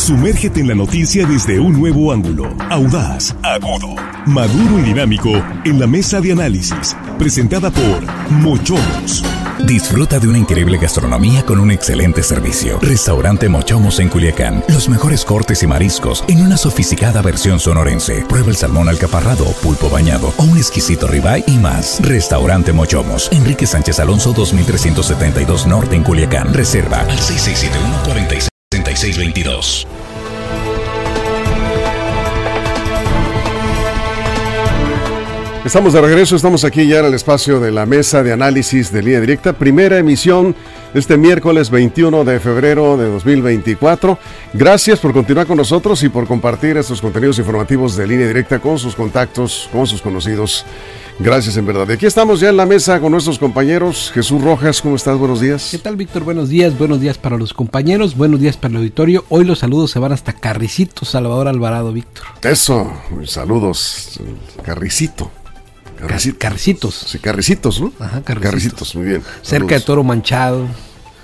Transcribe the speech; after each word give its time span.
Sumérgete 0.00 0.60
en 0.60 0.68
la 0.68 0.74
noticia 0.74 1.26
desde 1.26 1.60
un 1.60 1.74
nuevo 1.74 2.10
ángulo, 2.10 2.56
audaz, 2.70 3.36
agudo, 3.42 3.94
maduro 4.24 4.78
y 4.78 4.82
dinámico 4.82 5.30
en 5.66 5.78
la 5.78 5.86
mesa 5.86 6.22
de 6.22 6.32
análisis, 6.32 6.96
presentada 7.18 7.70
por 7.70 8.30
Mochomos. 8.30 9.22
Disfruta 9.66 10.18
de 10.18 10.26
una 10.26 10.38
increíble 10.38 10.78
gastronomía 10.78 11.44
con 11.44 11.60
un 11.60 11.70
excelente 11.70 12.22
servicio. 12.22 12.78
Restaurante 12.80 13.50
Mochomos 13.50 14.00
en 14.00 14.08
Culiacán. 14.08 14.64
Los 14.68 14.88
mejores 14.88 15.22
cortes 15.22 15.62
y 15.62 15.66
mariscos 15.66 16.24
en 16.28 16.40
una 16.40 16.56
sofisticada 16.56 17.20
versión 17.20 17.60
sonorense. 17.60 18.24
Prueba 18.26 18.48
el 18.48 18.56
salmón 18.56 18.88
alcaparrado, 18.88 19.44
pulpo 19.62 19.90
bañado 19.90 20.32
o 20.38 20.44
un 20.44 20.56
exquisito 20.56 21.08
ribeye 21.08 21.44
y 21.46 21.58
más. 21.58 22.00
Restaurante 22.00 22.72
Mochomos. 22.72 23.28
Enrique 23.32 23.66
Sánchez 23.66 24.00
Alonso 24.00 24.32
2372 24.32 25.66
Norte 25.66 25.94
en 25.94 26.04
Culiacán. 26.04 26.54
Reserva 26.54 27.00
al 27.00 27.18
6671 27.18 28.49
466622. 28.72 29.84
Estamos 35.64 35.92
de 35.92 36.00
regreso, 36.00 36.36
estamos 36.36 36.62
aquí 36.64 36.86
ya 36.86 37.00
en 37.00 37.06
el 37.06 37.14
espacio 37.14 37.58
de 37.58 37.72
la 37.72 37.84
mesa 37.84 38.22
de 38.22 38.32
análisis 38.32 38.92
de 38.92 39.02
línea 39.02 39.20
directa, 39.20 39.54
primera 39.54 39.98
emisión 39.98 40.54
este 40.94 41.16
miércoles 41.16 41.70
21 41.70 42.24
de 42.24 42.40
febrero 42.40 42.96
de 42.96 43.08
2024. 43.08 44.18
Gracias 44.54 44.98
por 44.98 45.12
continuar 45.12 45.46
con 45.46 45.56
nosotros 45.56 46.02
y 46.02 46.08
por 46.08 46.26
compartir 46.26 46.76
estos 46.76 47.00
contenidos 47.00 47.38
informativos 47.38 47.96
de 47.96 48.06
línea 48.06 48.26
directa 48.26 48.58
con 48.58 48.78
sus 48.78 48.94
contactos, 48.94 49.68
con 49.72 49.86
sus 49.86 50.02
conocidos. 50.02 50.64
Gracias 51.18 51.56
en 51.58 51.66
verdad. 51.66 51.86
Y 51.90 51.92
aquí 51.92 52.06
estamos 52.06 52.40
ya 52.40 52.48
en 52.48 52.56
la 52.56 52.64
mesa 52.64 52.98
con 52.98 53.12
nuestros 53.12 53.38
compañeros. 53.38 54.10
Jesús 54.14 54.42
Rojas, 54.42 54.80
¿cómo 54.80 54.96
estás? 54.96 55.18
Buenos 55.18 55.40
días. 55.40 55.68
¿Qué 55.70 55.78
tal, 55.78 55.96
Víctor? 55.96 56.24
Buenos 56.24 56.48
días. 56.48 56.78
Buenos 56.78 56.98
días 56.98 57.18
para 57.18 57.36
los 57.36 57.52
compañeros. 57.52 58.16
Buenos 58.16 58.40
días 58.40 58.56
para 58.56 58.72
el 58.72 58.76
auditorio. 58.78 59.26
Hoy 59.28 59.44
los 59.44 59.58
saludos 59.58 59.90
se 59.90 59.98
van 59.98 60.12
hasta 60.12 60.32
Carricito, 60.32 61.04
Salvador 61.04 61.46
Alvarado, 61.46 61.92
Víctor. 61.92 62.24
Eso, 62.42 62.90
saludos. 63.26 64.18
Carricito. 64.62 65.30
Carricitos. 66.38 66.94
Sí, 66.94 67.18
carricitos, 67.18 67.80
¿no? 67.80 67.92
Ajá, 67.98 68.22
carricitos. 68.22 68.42
Carricitos, 68.42 68.94
muy 68.96 69.06
bien. 69.06 69.22
Cerca 69.42 69.74
de 69.74 69.80
Toro 69.80 70.02
Manchado. 70.02 70.66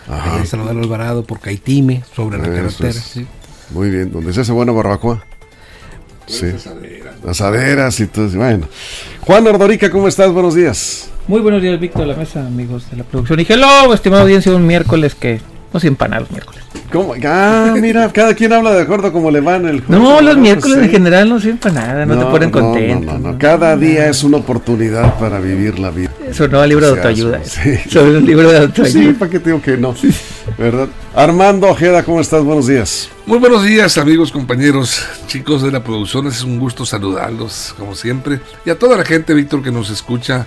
Ajá. 0.08 0.44
Salvador 0.46 0.82
Alvarado, 0.82 1.24
por 1.24 1.40
Caitime, 1.40 2.04
sobre 2.14 2.38
la 2.38 2.44
carretera. 2.44 2.92
Sí. 2.92 3.26
Muy 3.70 3.90
bien, 3.90 4.12
donde 4.12 4.32
se 4.32 4.42
hace 4.42 4.52
buena 4.52 4.72
barbacoa. 4.72 5.24
Sí. 6.26 6.46
Las 7.24 7.40
aderas 7.40 7.98
y 8.00 8.06
todo. 8.06 8.28
Bueno. 8.30 8.68
Juan 9.20 9.46
Ordorica, 9.46 9.90
¿cómo 9.90 10.08
estás? 10.08 10.30
Buenos 10.32 10.54
días. 10.54 11.10
Muy 11.28 11.40
buenos 11.40 11.60
días, 11.60 11.78
Víctor, 11.80 12.06
la 12.06 12.14
mesa, 12.14 12.46
amigos 12.46 12.88
de 12.90 12.98
la 12.98 13.04
producción. 13.04 13.40
Y 13.40 13.46
hello, 13.48 13.92
estimado 13.92 14.22
audiencia, 14.22 14.54
un 14.54 14.66
miércoles 14.66 15.16
que 15.16 15.40
no 15.76 15.80
se 15.80 15.88
empana 15.88 16.20
los 16.20 16.30
miércoles. 16.30 16.62
¿Cómo? 16.90 17.14
Ah, 17.22 17.74
mira, 17.78 18.10
cada 18.10 18.32
quien 18.32 18.50
habla 18.54 18.72
de 18.72 18.80
acuerdo 18.80 19.12
como 19.12 19.30
le 19.30 19.40
van 19.40 19.66
el 19.66 19.82
juego. 19.82 20.02
No, 20.02 20.20
los 20.22 20.38
miércoles 20.38 20.78
en 20.78 20.88
general 20.88 21.28
no 21.28 21.38
sirven 21.38 21.58
para 21.58 21.74
nada, 21.74 22.06
no, 22.06 22.14
no 22.14 22.24
te 22.24 22.30
ponen 22.30 22.50
no, 22.50 22.58
contento. 22.58 23.12
No, 23.12 23.18
no, 23.18 23.32
no, 23.32 23.38
cada 23.38 23.76
día 23.76 24.08
es 24.08 24.24
una 24.24 24.38
oportunidad 24.38 25.18
para 25.18 25.38
vivir 25.38 25.78
la 25.78 25.90
vida. 25.90 26.10
Eso 26.26 26.48
no, 26.48 26.64
libro 26.64 26.86
de 26.86 26.92
autoayuda. 26.92 27.44
Sí. 27.44 27.76
Sobre 27.90 28.16
un 28.16 28.24
libro 28.24 28.50
de 28.50 28.58
autoayuda. 28.60 29.02
Sí, 29.02 29.12
¿para 29.12 29.30
qué 29.30 29.38
digo 29.38 29.60
que 29.60 29.76
no? 29.76 29.94
¿Verdad? 30.56 30.88
Armando 31.14 31.68
Ojeda, 31.68 32.02
¿cómo 32.02 32.22
estás? 32.22 32.42
Buenos 32.42 32.66
días. 32.66 33.10
Muy 33.26 33.38
buenos 33.38 33.62
días, 33.64 33.98
amigos, 33.98 34.32
compañeros, 34.32 35.04
chicos 35.26 35.62
de 35.62 35.72
la 35.72 35.84
producción. 35.84 36.26
Es 36.26 36.42
un 36.42 36.58
gusto 36.58 36.86
saludarlos, 36.86 37.74
como 37.76 37.94
siempre. 37.94 38.40
Y 38.64 38.70
a 38.70 38.78
toda 38.78 38.96
la 38.96 39.04
gente, 39.04 39.34
Víctor, 39.34 39.62
que 39.62 39.70
nos 39.70 39.90
escucha 39.90 40.46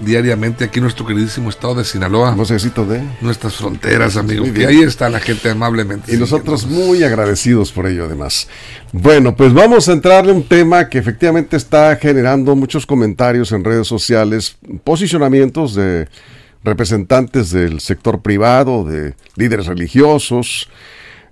diariamente 0.00 0.64
aquí 0.64 0.78
en 0.78 0.84
nuestro 0.84 1.06
queridísimo 1.06 1.50
estado 1.50 1.76
de 1.76 1.84
Sinaloa. 1.84 2.32
No 2.32 2.42
necesito 2.42 2.84
de 2.84 3.02
nuestras 3.20 3.56
fronteras, 3.56 4.16
amigos. 4.16 4.48
Y 4.54 4.64
ahí 4.64 4.82
está 4.82 5.08
la 5.08 5.20
gente 5.20 5.50
amablemente. 5.50 6.14
Y 6.14 6.18
nosotros 6.18 6.66
muy 6.66 7.02
agradecidos 7.02 7.72
por 7.72 7.86
ello, 7.86 8.04
además. 8.04 8.48
Bueno, 8.92 9.36
pues 9.36 9.52
vamos 9.52 9.88
a 9.88 9.92
entrarle 9.92 10.32
a 10.32 10.34
un 10.34 10.44
tema 10.44 10.88
que 10.88 10.98
efectivamente 10.98 11.56
está 11.56 11.96
generando 11.96 12.54
muchos 12.54 12.86
comentarios 12.86 13.52
en 13.52 13.64
redes 13.64 13.86
sociales, 13.86 14.56
posicionamientos 14.84 15.74
de 15.74 16.08
representantes 16.64 17.50
del 17.50 17.80
sector 17.80 18.22
privado, 18.22 18.84
de 18.84 19.14
líderes 19.36 19.66
religiosos, 19.66 20.68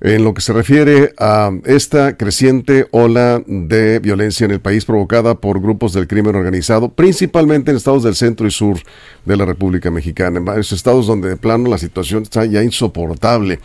en 0.04 0.24
lo 0.24 0.34
que 0.34 0.40
se 0.40 0.52
refiere 0.52 1.14
a 1.16 1.52
esta 1.64 2.16
creciente 2.16 2.88
ola 2.90 3.40
de 3.46 4.00
violencia 4.00 4.44
en 4.44 4.50
el 4.50 4.60
país 4.60 4.84
provocada 4.84 5.36
por 5.36 5.60
grupos 5.60 5.92
del 5.92 6.08
crimen 6.08 6.34
organizado, 6.34 6.88
principalmente 6.88 7.70
en 7.70 7.76
estados 7.76 8.02
del 8.02 8.16
centro 8.16 8.48
y 8.48 8.50
sur 8.50 8.78
de 9.24 9.36
la 9.36 9.44
República 9.44 9.92
Mexicana, 9.92 10.38
en 10.38 10.44
varios 10.44 10.72
estados 10.72 11.06
donde 11.06 11.28
de 11.28 11.36
plano 11.36 11.70
la 11.70 11.78
situación 11.78 12.24
está 12.24 12.44
ya 12.44 12.64
insoportable. 12.64 13.60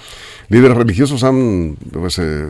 Líderes 0.50 0.78
religiosos 0.78 1.24
han 1.24 1.76
pues, 1.92 2.20
eh, 2.20 2.47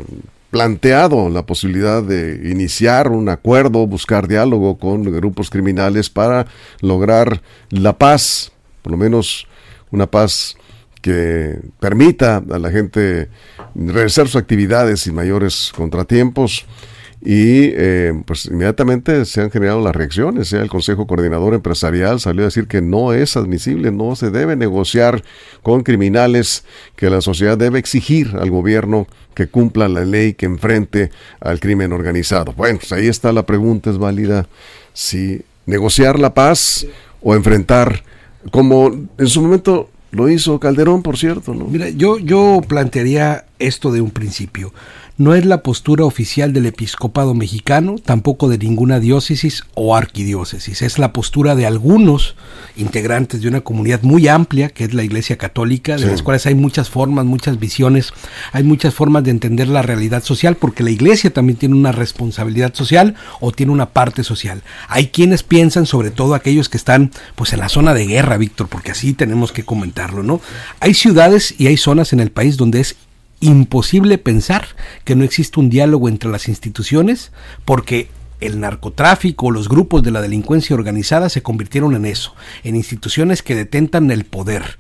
planteado 0.52 1.30
la 1.30 1.46
posibilidad 1.46 2.04
de 2.04 2.50
iniciar 2.52 3.08
un 3.10 3.30
acuerdo, 3.30 3.88
buscar 3.88 4.28
diálogo 4.28 4.78
con 4.78 5.04
grupos 5.04 5.50
criminales 5.50 6.10
para 6.10 6.46
lograr 6.82 7.42
la 7.70 7.98
paz, 7.98 8.52
por 8.82 8.92
lo 8.92 8.98
menos 8.98 9.48
una 9.92 10.08
paz 10.08 10.58
que 11.02 11.60
permita 11.80 12.44
a 12.52 12.60
la 12.60 12.70
gente 12.70 13.30
realizar 13.76 14.28
sus 14.28 14.38
actividades 14.38 15.02
sin 15.02 15.16
mayores 15.16 15.72
contratiempos 15.76 16.66
y 17.20 17.72
eh, 17.74 18.14
pues 18.26 18.46
inmediatamente 18.46 19.26
se 19.26 19.42
han 19.42 19.50
generado 19.50 19.82
las 19.82 19.96
reacciones. 19.96 20.54
El 20.54 20.70
Consejo 20.70 21.08
Coordinador 21.08 21.56
Empresarial 21.56 22.20
salió 22.20 22.44
a 22.44 22.46
decir 22.46 22.68
que 22.68 22.82
no 22.82 23.12
es 23.12 23.36
admisible, 23.36 23.92
no 23.92 24.16
se 24.16 24.30
debe 24.30 24.56
negociar 24.56 25.24
con 25.64 25.82
criminales, 25.82 26.64
que 26.96 27.10
la 27.10 27.22
sociedad 27.22 27.58
debe 27.58 27.80
exigir 27.80 28.36
al 28.40 28.52
gobierno 28.52 29.08
que 29.34 29.48
cumpla 29.48 29.88
la 29.88 30.06
ley 30.06 30.36
que 30.36 30.46
enfrente 30.46 31.10
al 31.40 31.60
crimen 31.60 31.92
organizado. 31.92 32.54
Bueno, 32.54 32.80
pues 32.80 32.92
ahí 32.92 33.08
está 33.08 33.32
la 33.32 33.46
pregunta, 33.46 33.90
es 33.90 33.98
válida 33.98 34.48
si 34.94 35.42
negociar 35.66 36.20
la 36.20 36.34
paz 36.34 36.86
o 37.22 37.36
enfrentar, 37.36 38.04
como 38.52 38.92
en 39.18 39.28
su 39.28 39.42
momento 39.42 39.90
lo 40.12 40.30
hizo 40.30 40.60
Calderón, 40.60 41.02
por 41.02 41.18
cierto. 41.18 41.54
¿no? 41.54 41.66
Mira, 41.66 41.90
yo, 41.90 42.20
yo 42.20 42.62
plantearía 42.68 43.47
esto 43.60 43.92
de 43.92 44.02
un 44.02 44.12
principio. 44.12 44.74
No 45.20 45.34
es 45.34 45.46
la 45.46 45.64
postura 45.64 46.06
oficial 46.06 46.54
del 46.54 46.68
episcopado 46.68 47.34
mexicano, 47.34 47.96
tampoco 47.98 48.50
de 48.50 48.60
ninguna 48.60 49.00
diócesis 49.00 49.64
o 49.74 49.96
arquidiócesis. 49.96 50.84
Es 50.84 51.00
la 51.00 51.12
postura 51.12 51.56
de 51.56 51.66
algunos 51.66 52.36
integrantes 52.76 53.42
de 53.42 53.48
una 53.48 53.62
comunidad 53.62 54.04
muy 54.04 54.28
amplia, 54.28 54.70
que 54.70 54.84
es 54.84 54.94
la 54.94 55.04
Iglesia 55.04 55.40
Católica, 55.40 55.96
de 55.96 56.04
sí. 56.04 56.10
las 56.10 56.22
cuales 56.22 56.46
hay 56.46 56.54
muchas 56.54 56.92
formas, 56.92 57.26
muchas 57.26 57.58
visiones, 57.60 58.14
hay 58.52 58.64
muchas 58.64 58.94
formas 58.94 59.24
de 59.24 59.32
entender 59.32 59.68
la 59.70 59.82
realidad 59.82 60.24
social, 60.24 60.56
porque 60.56 60.84
la 60.84 60.92
Iglesia 60.92 61.34
también 61.34 61.58
tiene 61.58 61.74
una 61.74 61.92
responsabilidad 61.92 62.76
social 62.76 63.16
o 63.40 63.52
tiene 63.52 63.72
una 63.72 63.90
parte 63.90 64.24
social. 64.24 64.62
Hay 64.88 65.08
quienes 65.08 65.42
piensan, 65.42 65.88
sobre 65.88 66.12
todo 66.12 66.36
aquellos 66.36 66.70
que 66.70 66.78
están 66.78 67.12
pues 67.34 67.54
en 67.54 67.60
la 67.60 67.70
zona 67.70 67.96
de 67.96 68.06
guerra, 68.06 68.38
Víctor, 68.38 68.68
porque 68.68 68.92
así 68.92 69.14
tenemos 69.14 69.52
que 69.52 69.64
comentarlo, 69.64 70.22
¿no? 70.22 70.42
Hay 70.80 70.94
ciudades 70.94 71.56
y 71.58 71.66
hay 71.66 71.78
zonas 71.78 72.14
en 72.14 72.20
el 72.20 72.30
país 72.30 72.56
donde 72.56 72.82
es 72.82 72.98
imposible 73.40 74.18
pensar 74.18 74.68
que 75.04 75.16
no 75.16 75.24
existe 75.24 75.60
un 75.60 75.70
diálogo 75.70 76.10
entre 76.10 76.30
las 76.30 76.48
instituciones 76.48 77.32
porque 77.66 78.10
el 78.40 78.60
narcotráfico 78.60 79.48
o 79.48 79.52
los 79.52 79.70
grupos 79.70 80.04
de 80.04 80.12
la 80.12 80.22
delincuencia 80.22 80.76
organizada 80.76 81.30
se 81.30 81.42
convirtieron 81.42 81.96
en 81.96 82.06
eso, 82.06 82.36
en 82.64 82.76
instituciones 82.76 83.42
que 83.42 83.56
detentan 83.56 84.12
el 84.12 84.26
poder. 84.26 84.78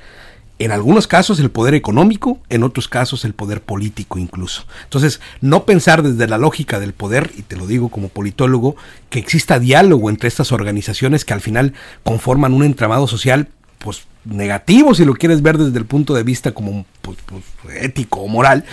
En 0.59 0.71
algunos 0.71 1.05
casos 1.05 1.39
el 1.39 1.51
poder 1.51 1.75
económico, 1.75 2.39
en 2.49 2.63
otros 2.63 2.87
casos 2.87 3.25
el 3.25 3.35
poder 3.35 3.61
político 3.61 4.17
incluso. 4.17 4.65
Entonces, 4.85 5.21
no 5.39 5.65
pensar 5.65 6.01
desde 6.01 6.27
la 6.27 6.39
lógica 6.39 6.79
del 6.79 6.93
poder, 6.93 7.31
y 7.37 7.43
te 7.43 7.55
lo 7.55 7.67
digo 7.67 7.89
como 7.89 8.09
politólogo, 8.09 8.75
que 9.11 9.19
exista 9.19 9.59
diálogo 9.59 10.09
entre 10.09 10.27
estas 10.27 10.51
organizaciones 10.51 11.25
que 11.25 11.33
al 11.33 11.41
final 11.41 11.73
conforman 12.03 12.53
un 12.53 12.63
entramado 12.63 13.05
social, 13.05 13.49
pues 13.79 14.07
negativo 14.25 14.93
si 14.93 15.05
lo 15.05 15.13
quieres 15.13 15.41
ver 15.41 15.57
desde 15.57 15.77
el 15.77 15.85
punto 15.85 16.13
de 16.13 16.23
vista 16.23 16.51
como 16.51 16.85
pues, 17.01 17.17
pues, 17.25 17.43
ético 17.81 18.21
o 18.21 18.27
moral, 18.27 18.65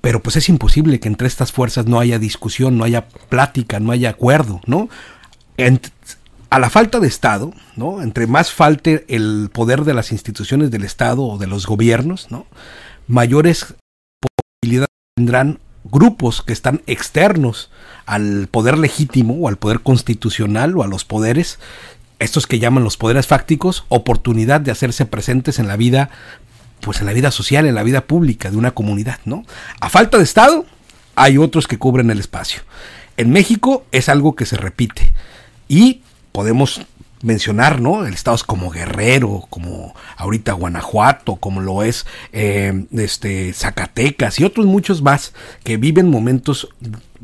pero 0.00 0.22
pues 0.22 0.36
es 0.36 0.48
imposible 0.48 1.00
que 1.00 1.08
entre 1.08 1.28
estas 1.28 1.52
fuerzas 1.52 1.86
no 1.86 2.00
haya 2.00 2.18
discusión, 2.18 2.78
no 2.78 2.84
haya 2.84 3.08
plática, 3.08 3.80
no 3.80 3.92
haya 3.92 4.10
acuerdo, 4.10 4.60
¿no? 4.66 4.88
A 6.50 6.58
la 6.58 6.70
falta 6.70 7.00
de 7.00 7.08
Estado, 7.08 7.52
¿no? 7.76 8.00
Entre 8.00 8.26
más 8.26 8.52
falte 8.52 9.04
el 9.08 9.50
poder 9.52 9.84
de 9.84 9.92
las 9.92 10.12
instituciones 10.12 10.70
del 10.70 10.84
Estado 10.84 11.24
o 11.24 11.36
de 11.36 11.46
los 11.46 11.66
gobiernos, 11.66 12.30
¿no? 12.30 12.46
Mayores 13.06 13.74
posibilidades 14.62 14.88
tendrán 15.16 15.58
grupos 15.84 16.42
que 16.42 16.52
están 16.52 16.82
externos 16.86 17.70
al 18.06 18.48
poder 18.48 18.78
legítimo 18.78 19.34
o 19.34 19.48
al 19.48 19.56
poder 19.56 19.80
constitucional 19.80 20.76
o 20.76 20.82
a 20.82 20.86
los 20.86 21.04
poderes 21.04 21.58
estos 22.18 22.46
que 22.46 22.58
llaman 22.58 22.84
los 22.84 22.96
poderes 22.96 23.26
fácticos, 23.26 23.84
oportunidad 23.88 24.60
de 24.60 24.70
hacerse 24.70 25.06
presentes 25.06 25.58
en 25.58 25.68
la 25.68 25.76
vida, 25.76 26.10
pues 26.80 27.00
en 27.00 27.06
la 27.06 27.12
vida 27.12 27.30
social, 27.30 27.66
en 27.66 27.74
la 27.74 27.82
vida 27.82 28.02
pública 28.02 28.50
de 28.50 28.56
una 28.56 28.72
comunidad, 28.72 29.18
¿no? 29.24 29.44
A 29.80 29.88
falta 29.88 30.18
de 30.18 30.24
Estado, 30.24 30.66
hay 31.14 31.38
otros 31.38 31.66
que 31.66 31.78
cubren 31.78 32.10
el 32.10 32.20
espacio. 32.20 32.62
En 33.16 33.30
México 33.30 33.84
es 33.92 34.08
algo 34.08 34.34
que 34.36 34.46
se 34.46 34.56
repite 34.56 35.12
y 35.68 36.02
podemos 36.32 36.82
mencionar, 37.22 37.80
¿no? 37.80 38.06
El 38.06 38.14
estados 38.14 38.44
como 38.44 38.70
Guerrero, 38.70 39.46
como 39.50 39.94
ahorita 40.16 40.52
Guanajuato, 40.52 41.36
como 41.36 41.60
lo 41.60 41.82
es 41.82 42.06
eh, 42.32 42.86
este 42.92 43.52
Zacatecas 43.52 44.38
y 44.38 44.44
otros 44.44 44.66
muchos 44.66 45.02
más 45.02 45.32
que 45.64 45.76
viven 45.76 46.10
momentos 46.10 46.68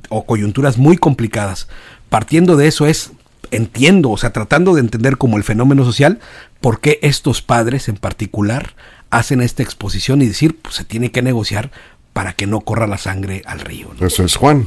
o 0.09 0.27
coyunturas 0.27 0.79
muy 0.79 0.97
complicadas. 0.97 1.69
Partiendo 2.09 2.57
de 2.57 2.67
eso 2.69 2.87
es 2.87 3.13
entiendo, 3.57 4.11
o 4.11 4.17
sea, 4.17 4.33
tratando 4.33 4.75
de 4.75 4.81
entender 4.81 5.17
como 5.17 5.37
el 5.37 5.45
fenómeno 5.45 5.85
social, 5.85 6.19
por 6.61 6.81
qué 6.81 6.99
estos 7.03 7.43
padres 7.43 7.89
en 7.89 7.97
particular 7.97 8.75
hacen 9.11 9.41
esta 9.41 9.63
exposición 9.63 10.23
y 10.23 10.27
decir, 10.27 10.59
pues 10.61 10.75
se 10.75 10.85
tiene 10.85 11.11
que 11.11 11.23
negociar 11.23 11.71
para 12.13 12.33
que 12.33 12.47
no 12.47 12.61
corra 12.61 12.87
la 12.87 12.99
sangre 12.99 13.43
al 13.47 13.61
río. 13.61 13.91
Eso 14.01 14.25
es 14.25 14.37
Juan. 14.37 14.67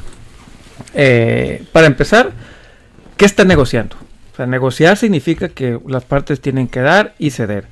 Eh, 0.93 1.63
para 1.71 1.87
empezar, 1.87 2.31
¿qué 3.17 3.25
está 3.25 3.45
negociando? 3.45 3.95
O 4.33 4.35
sea, 4.35 4.45
negociar 4.45 4.97
significa 4.97 5.49
que 5.49 5.79
las 5.87 6.03
partes 6.03 6.39
tienen 6.39 6.67
que 6.67 6.81
dar 6.81 7.15
y 7.17 7.31
ceder. 7.31 7.65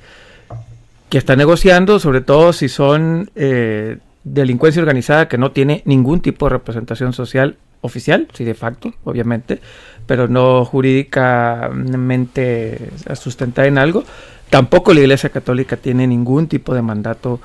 Que 1.08 1.18
está 1.18 1.36
negociando, 1.36 2.00
sobre 2.00 2.20
todo 2.20 2.52
si 2.52 2.68
son 2.68 3.30
eh, 3.36 3.98
delincuencia 4.24 4.82
organizada 4.82 5.28
que 5.28 5.38
no 5.38 5.52
tiene 5.52 5.82
ningún 5.84 6.20
tipo 6.20 6.46
de 6.46 6.50
representación 6.50 7.12
social 7.12 7.56
oficial, 7.80 8.28
sí 8.32 8.44
de 8.44 8.54
facto, 8.54 8.94
obviamente, 9.04 9.60
pero 10.06 10.28
no 10.28 10.64
jurídicamente 10.64 12.90
sustentada 13.14 13.68
en 13.68 13.78
algo. 13.78 14.04
Tampoco 14.50 14.94
la 14.94 15.00
Iglesia 15.00 15.30
Católica 15.30 15.76
tiene 15.76 16.06
ningún 16.06 16.46
tipo 16.46 16.74
de 16.74 16.82
mandato 16.82 17.40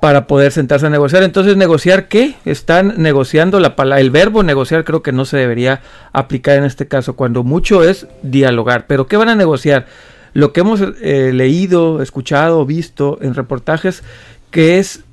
para 0.00 0.26
poder 0.26 0.50
sentarse 0.50 0.86
a 0.86 0.90
negociar. 0.90 1.22
Entonces, 1.22 1.56
¿negociar 1.56 2.08
qué? 2.08 2.34
Están 2.44 2.94
negociando 2.96 3.60
la 3.60 3.76
palabra, 3.76 4.00
el 4.00 4.10
verbo 4.10 4.42
negociar 4.42 4.84
creo 4.84 5.02
que 5.02 5.12
no 5.12 5.26
se 5.26 5.36
debería 5.36 5.82
aplicar 6.12 6.56
en 6.56 6.64
este 6.64 6.88
caso, 6.88 7.16
cuando 7.16 7.44
mucho 7.44 7.84
es 7.84 8.06
dialogar. 8.22 8.86
Pero 8.86 9.06
¿qué 9.06 9.16
van 9.16 9.28
a 9.28 9.34
negociar? 9.34 9.86
Lo 10.32 10.52
que 10.52 10.60
hemos 10.60 10.80
eh, 10.80 11.32
leído, 11.34 12.02
escuchado, 12.02 12.64
visto 12.64 13.18
en 13.20 13.34
reportajes, 13.34 14.02
que 14.50 14.78
es, 14.78 15.04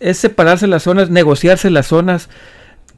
es 0.00 0.18
separarse 0.18 0.66
las 0.66 0.84
zonas, 0.84 1.10
negociarse 1.10 1.70
las 1.70 1.86
zonas 1.86 2.28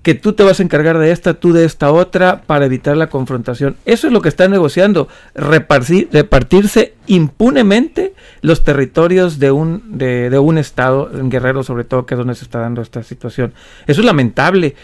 que 0.09 0.15
tú 0.15 0.33
te 0.33 0.43
vas 0.43 0.59
a 0.59 0.63
encargar 0.63 0.97
de 0.97 1.11
esta, 1.11 1.35
tú 1.35 1.53
de 1.53 1.67
esta 1.67 1.93
otra, 1.93 2.41
para 2.47 2.65
evitar 2.65 2.97
la 2.97 3.11
confrontación. 3.11 3.77
Eso 3.85 4.07
es 4.07 4.13
lo 4.15 4.23
que 4.23 4.31
están 4.31 4.51
negociando, 4.51 5.07
repartir, 5.35 6.09
repartirse 6.11 6.95
impunemente 7.09 8.15
los 8.41 8.65
territorios 8.65 9.39
de 9.39 9.51
un, 9.51 9.99
de, 9.99 10.31
de 10.31 10.39
un 10.39 10.57
estado, 10.57 11.11
en 11.13 11.29
Guerrero 11.29 11.63
sobre 11.63 11.85
todo, 11.85 12.07
que 12.07 12.15
es 12.15 12.19
donde 12.19 12.35
se 12.37 12.45
está 12.45 12.59
dando 12.59 12.81
esta 12.81 13.03
situación. 13.03 13.53
Eso 13.87 14.01
es 14.01 14.07
lamentable. 14.07 14.77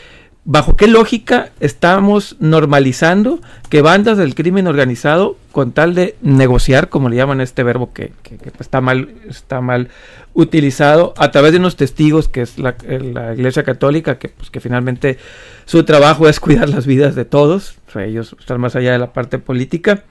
¿Bajo 0.46 0.76
qué 0.76 0.88
lógica 0.88 1.52
estamos 1.58 2.36
normalizando 2.38 3.40
que 3.70 3.80
bandas 3.80 4.18
del 4.18 4.34
crimen 4.34 4.66
organizado, 4.66 5.38
con 5.52 5.72
tal 5.72 5.94
de 5.94 6.16
negociar, 6.20 6.90
como 6.90 7.08
le 7.08 7.16
llaman 7.16 7.40
este 7.40 7.62
verbo 7.62 7.94
que, 7.94 8.12
está, 8.58 8.82
mal, 8.82 9.08
está 9.26 9.62
mal 9.62 9.88
utilizado, 10.34 11.14
a 11.16 11.30
través 11.30 11.52
de 11.52 11.60
unos 11.60 11.76
testigos, 11.76 12.28
que 12.28 12.42
es 12.42 12.58
la, 12.58 12.74
Iglesia 13.32 13.62
Católica, 13.62 14.18
que, 14.18 14.28
pues, 14.28 14.50
que 14.50 14.60
finalmente 14.60 15.16
su 15.64 15.82
trabajo 15.84 16.28
es 16.28 16.40
cuidar 16.40 16.68
las 16.68 16.84
vidas 16.84 17.14
de 17.14 17.24
todos, 17.24 17.76
ellos 17.94 18.36
están 18.38 18.60
más 18.60 18.76
allá 18.76 18.92
de 18.92 18.98
la 18.98 19.14
parte 19.14 19.38
política, 19.38 20.02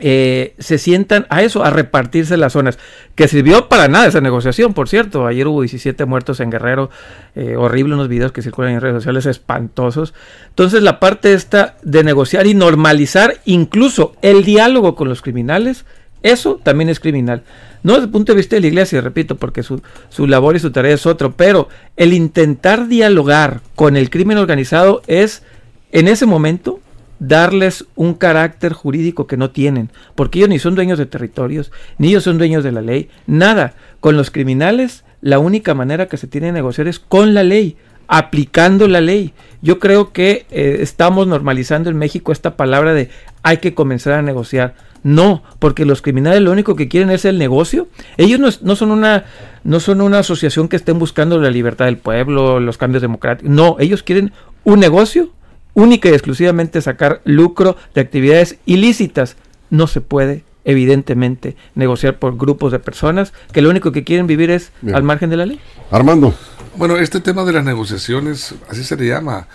eh, 0.00 0.54
se 0.58 0.78
sientan 0.78 1.26
a 1.28 1.42
eso, 1.42 1.64
a 1.64 1.70
repartirse 1.70 2.36
las 2.36 2.54
zonas, 2.54 2.78
que 3.14 3.28
sirvió 3.28 3.68
para 3.68 3.88
nada 3.88 4.06
esa 4.06 4.20
negociación, 4.20 4.72
por 4.72 4.88
cierto. 4.88 5.26
Ayer 5.26 5.46
hubo 5.46 5.60
17 5.60 6.04
muertos 6.06 6.40
en 6.40 6.50
Guerrero, 6.50 6.90
eh, 7.34 7.56
horrible 7.56 7.94
unos 7.94 8.08
videos 8.08 8.32
que 8.32 8.42
circulan 8.42 8.72
en 8.72 8.80
redes 8.80 8.96
sociales 8.96 9.26
espantosos. 9.26 10.14
Entonces 10.48 10.82
la 10.82 10.98
parte 10.98 11.34
esta 11.34 11.76
de 11.82 12.04
negociar 12.04 12.46
y 12.46 12.54
normalizar 12.54 13.36
incluso 13.44 14.14
el 14.22 14.44
diálogo 14.44 14.94
con 14.94 15.08
los 15.08 15.20
criminales, 15.20 15.84
eso 16.22 16.58
también 16.62 16.88
es 16.88 17.00
criminal. 17.00 17.42
No 17.82 17.94
desde 17.94 18.06
el 18.06 18.12
punto 18.12 18.32
de 18.32 18.36
vista 18.36 18.56
de 18.56 18.60
la 18.60 18.68
iglesia, 18.68 19.00
repito, 19.00 19.36
porque 19.36 19.62
su, 19.62 19.82
su 20.08 20.26
labor 20.26 20.56
y 20.56 20.60
su 20.60 20.70
tarea 20.70 20.94
es 20.94 21.04
otro, 21.04 21.32
pero 21.32 21.68
el 21.96 22.12
intentar 22.12 22.86
dialogar 22.86 23.60
con 23.74 23.96
el 23.96 24.08
crimen 24.08 24.38
organizado 24.38 25.02
es, 25.06 25.42
en 25.90 26.06
ese 26.08 26.24
momento, 26.24 26.80
darles 27.22 27.86
un 27.94 28.14
carácter 28.14 28.72
jurídico 28.72 29.28
que 29.28 29.36
no 29.36 29.50
tienen, 29.50 29.90
porque 30.16 30.40
ellos 30.40 30.48
ni 30.48 30.58
son 30.58 30.74
dueños 30.74 30.98
de 30.98 31.06
territorios, 31.06 31.70
ni 31.96 32.08
ellos 32.08 32.24
son 32.24 32.36
dueños 32.36 32.64
de 32.64 32.72
la 32.72 32.82
ley, 32.82 33.08
nada. 33.26 33.74
Con 34.00 34.16
los 34.16 34.32
criminales, 34.32 35.04
la 35.20 35.38
única 35.38 35.72
manera 35.74 36.06
que 36.06 36.16
se 36.16 36.26
tiene 36.26 36.48
de 36.48 36.52
negociar 36.52 36.88
es 36.88 36.98
con 36.98 37.32
la 37.32 37.44
ley, 37.44 37.76
aplicando 38.08 38.88
la 38.88 39.00
ley. 39.00 39.34
Yo 39.60 39.78
creo 39.78 40.12
que 40.12 40.46
eh, 40.50 40.78
estamos 40.80 41.28
normalizando 41.28 41.90
en 41.90 41.96
México 41.96 42.32
esta 42.32 42.56
palabra 42.56 42.92
de 42.92 43.08
hay 43.44 43.58
que 43.58 43.74
comenzar 43.74 44.14
a 44.14 44.22
negociar. 44.22 44.74
No, 45.04 45.42
porque 45.60 45.84
los 45.84 46.02
criminales 46.02 46.42
lo 46.42 46.52
único 46.52 46.74
que 46.74 46.88
quieren 46.88 47.10
es 47.10 47.24
el 47.24 47.38
negocio. 47.38 47.88
Ellos 48.16 48.40
no, 48.40 48.48
no, 48.62 48.76
son 48.76 48.90
una 48.90 49.24
no 49.64 49.80
son 49.80 50.00
una 50.00 50.20
asociación 50.20 50.68
que 50.68 50.76
estén 50.76 50.98
buscando 50.98 51.40
la 51.40 51.50
libertad 51.50 51.86
del 51.86 51.98
pueblo, 51.98 52.58
los 52.58 52.78
cambios 52.78 53.02
democráticos. 53.02 53.50
No, 53.50 53.76
ellos 53.78 54.02
quieren 54.02 54.32
un 54.64 54.80
negocio 54.80 55.30
única 55.74 56.08
y 56.08 56.12
exclusivamente 56.12 56.80
sacar 56.82 57.20
lucro 57.24 57.76
de 57.94 58.00
actividades 58.00 58.56
ilícitas. 58.66 59.36
No 59.70 59.86
se 59.86 60.00
puede, 60.00 60.44
evidentemente, 60.64 61.56
negociar 61.74 62.18
por 62.18 62.36
grupos 62.36 62.72
de 62.72 62.78
personas 62.78 63.32
que 63.52 63.62
lo 63.62 63.70
único 63.70 63.92
que 63.92 64.04
quieren 64.04 64.26
vivir 64.26 64.50
es 64.50 64.72
al 64.92 65.02
margen 65.02 65.30
de 65.30 65.36
la 65.36 65.46
ley. 65.46 65.60
Armando. 65.90 66.34
Bueno, 66.76 66.96
este 66.96 67.20
tema 67.20 67.44
de 67.44 67.52
las 67.52 67.64
negociaciones, 67.64 68.54
así 68.68 68.82
se 68.82 68.96
le 68.96 69.06
llama, 69.06 69.46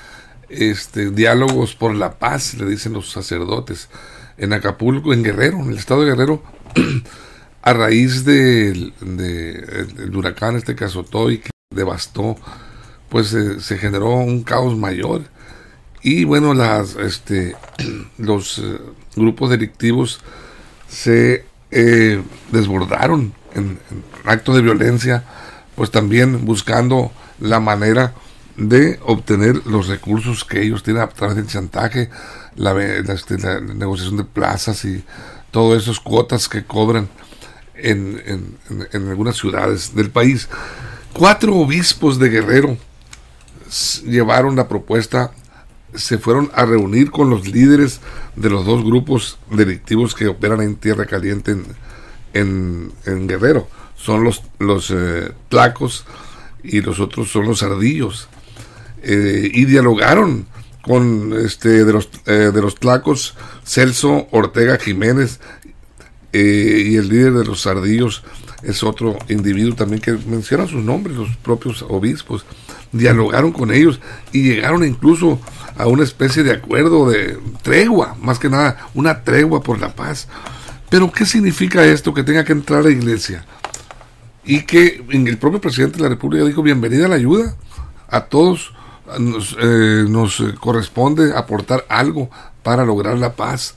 este, 0.49 1.09
diálogos 1.09 1.75
por 1.75 1.95
la 1.95 2.19
paz, 2.19 2.53
le 2.53 2.65
dicen 2.65 2.93
los 2.93 3.11
sacerdotes, 3.11 3.89
en 4.37 4.53
Acapulco, 4.53 5.13
en 5.13 5.23
Guerrero, 5.23 5.57
en 5.59 5.69
el 5.69 5.77
estado 5.77 6.01
de 6.01 6.11
Guerrero, 6.11 6.43
a 7.61 7.73
raíz 7.73 8.23
del 8.23 8.93
de, 9.01 10.09
huracán, 10.13 10.55
este 10.55 10.75
caso 10.75 11.03
Toy, 11.03 11.39
que 11.39 11.49
devastó, 11.73 12.37
pues 13.09 13.33
eh, 13.33 13.59
se 13.59 13.77
generó 13.77 14.11
un 14.11 14.43
caos 14.43 14.77
mayor 14.77 15.23
y 16.01 16.23
bueno, 16.23 16.53
las, 16.53 16.95
este, 16.95 17.55
los 18.17 18.59
eh, 18.59 18.79
grupos 19.15 19.49
delictivos 19.49 20.21
se 20.87 21.45
eh, 21.71 22.21
desbordaron 22.51 23.33
en, 23.53 23.79
actos 24.25 24.55
de 24.55 24.61
violencia, 24.61 25.23
pues 25.75 25.91
también 25.91 26.45
buscando 26.45 27.11
la 27.39 27.59
manera 27.59 28.13
de 28.55 28.99
obtener 29.05 29.65
los 29.65 29.87
recursos 29.87 30.43
que 30.43 30.61
ellos 30.61 30.83
tienen 30.83 31.03
a 31.03 31.09
través 31.09 31.35
del 31.35 31.47
chantaje, 31.47 32.09
la, 32.55 32.71
este, 32.81 33.37
negociación 33.61 34.17
de 34.17 34.23
plazas 34.23 34.83
y 34.85 35.03
todas 35.51 35.83
esas 35.83 35.99
cuotas 35.99 36.49
que 36.49 36.65
cobran 36.65 37.07
en, 37.75 38.21
en, 38.25 38.87
en, 38.91 39.09
algunas 39.09 39.37
ciudades 39.37 39.95
del 39.95 40.09
país. 40.09 40.49
Cuatro 41.13 41.55
obispos 41.55 42.17
de 42.17 42.29
Guerrero 42.29 42.77
llevaron 44.03 44.55
la 44.55 44.67
propuesta 44.67 45.31
se 45.97 46.17
fueron 46.17 46.49
a 46.53 46.65
reunir 46.65 47.11
con 47.11 47.29
los 47.29 47.47
líderes 47.47 47.99
de 48.35 48.49
los 48.49 48.65
dos 48.65 48.83
grupos 48.83 49.37
delictivos 49.51 50.15
que 50.15 50.27
operan 50.27 50.61
en 50.61 50.75
Tierra 50.75 51.05
Caliente 51.05 51.55
en, 52.33 52.93
Guerrero. 53.27 53.67
Son 53.95 54.23
los, 54.23 54.43
los 54.59 54.91
eh, 54.91 55.31
tlacos 55.49 56.05
y 56.63 56.81
los 56.81 56.99
otros 56.99 57.29
son 57.29 57.45
los 57.45 57.63
ardillos. 57.63 58.29
Eh, 59.03 59.49
y 59.53 59.65
dialogaron 59.65 60.47
con 60.81 61.33
este 61.43 61.83
de 61.83 61.93
los, 61.93 62.09
eh, 62.25 62.51
de 62.53 62.61
los 62.61 62.75
tlacos 62.75 63.35
Celso 63.65 64.27
Ortega 64.31 64.77
Jiménez 64.77 65.39
y 66.33 66.95
el 66.95 67.09
líder 67.09 67.33
de 67.33 67.45
los 67.45 67.65
ardillos 67.65 68.23
es 68.63 68.83
otro 68.83 69.17
individuo 69.29 69.75
también 69.75 70.01
que 70.01 70.11
menciona 70.11 70.67
sus 70.67 70.83
nombres, 70.83 71.15
los 71.15 71.35
propios 71.37 71.83
obispos. 71.83 72.45
Dialogaron 72.91 73.51
con 73.51 73.71
ellos 73.71 73.99
y 74.31 74.43
llegaron 74.43 74.85
incluso 74.85 75.39
a 75.77 75.87
una 75.87 76.03
especie 76.03 76.43
de 76.43 76.51
acuerdo 76.51 77.09
de 77.09 77.37
tregua, 77.61 78.15
más 78.21 78.39
que 78.39 78.49
nada, 78.49 78.77
una 78.93 79.23
tregua 79.23 79.61
por 79.61 79.79
la 79.79 79.95
paz. 79.95 80.27
Pero 80.89 81.11
¿qué 81.11 81.25
significa 81.25 81.85
esto? 81.85 82.13
Que 82.13 82.23
tenga 82.23 82.43
que 82.43 82.53
entrar 82.53 82.83
la 82.83 82.91
iglesia. 82.91 83.45
Y 84.43 84.61
que 84.63 85.03
el 85.09 85.37
propio 85.37 85.59
presidente 85.59 85.97
de 85.97 86.03
la 86.03 86.09
República 86.09 86.45
dijo, 86.45 86.63
bienvenida 86.63 87.07
la 87.07 87.15
ayuda. 87.15 87.55
A 88.07 88.25
todos 88.25 88.73
nos, 89.19 89.57
eh, 89.59 90.05
nos 90.07 90.41
corresponde 90.59 91.35
aportar 91.35 91.85
algo 91.89 92.29
para 92.63 92.85
lograr 92.85 93.17
la 93.17 93.33
paz. 93.33 93.75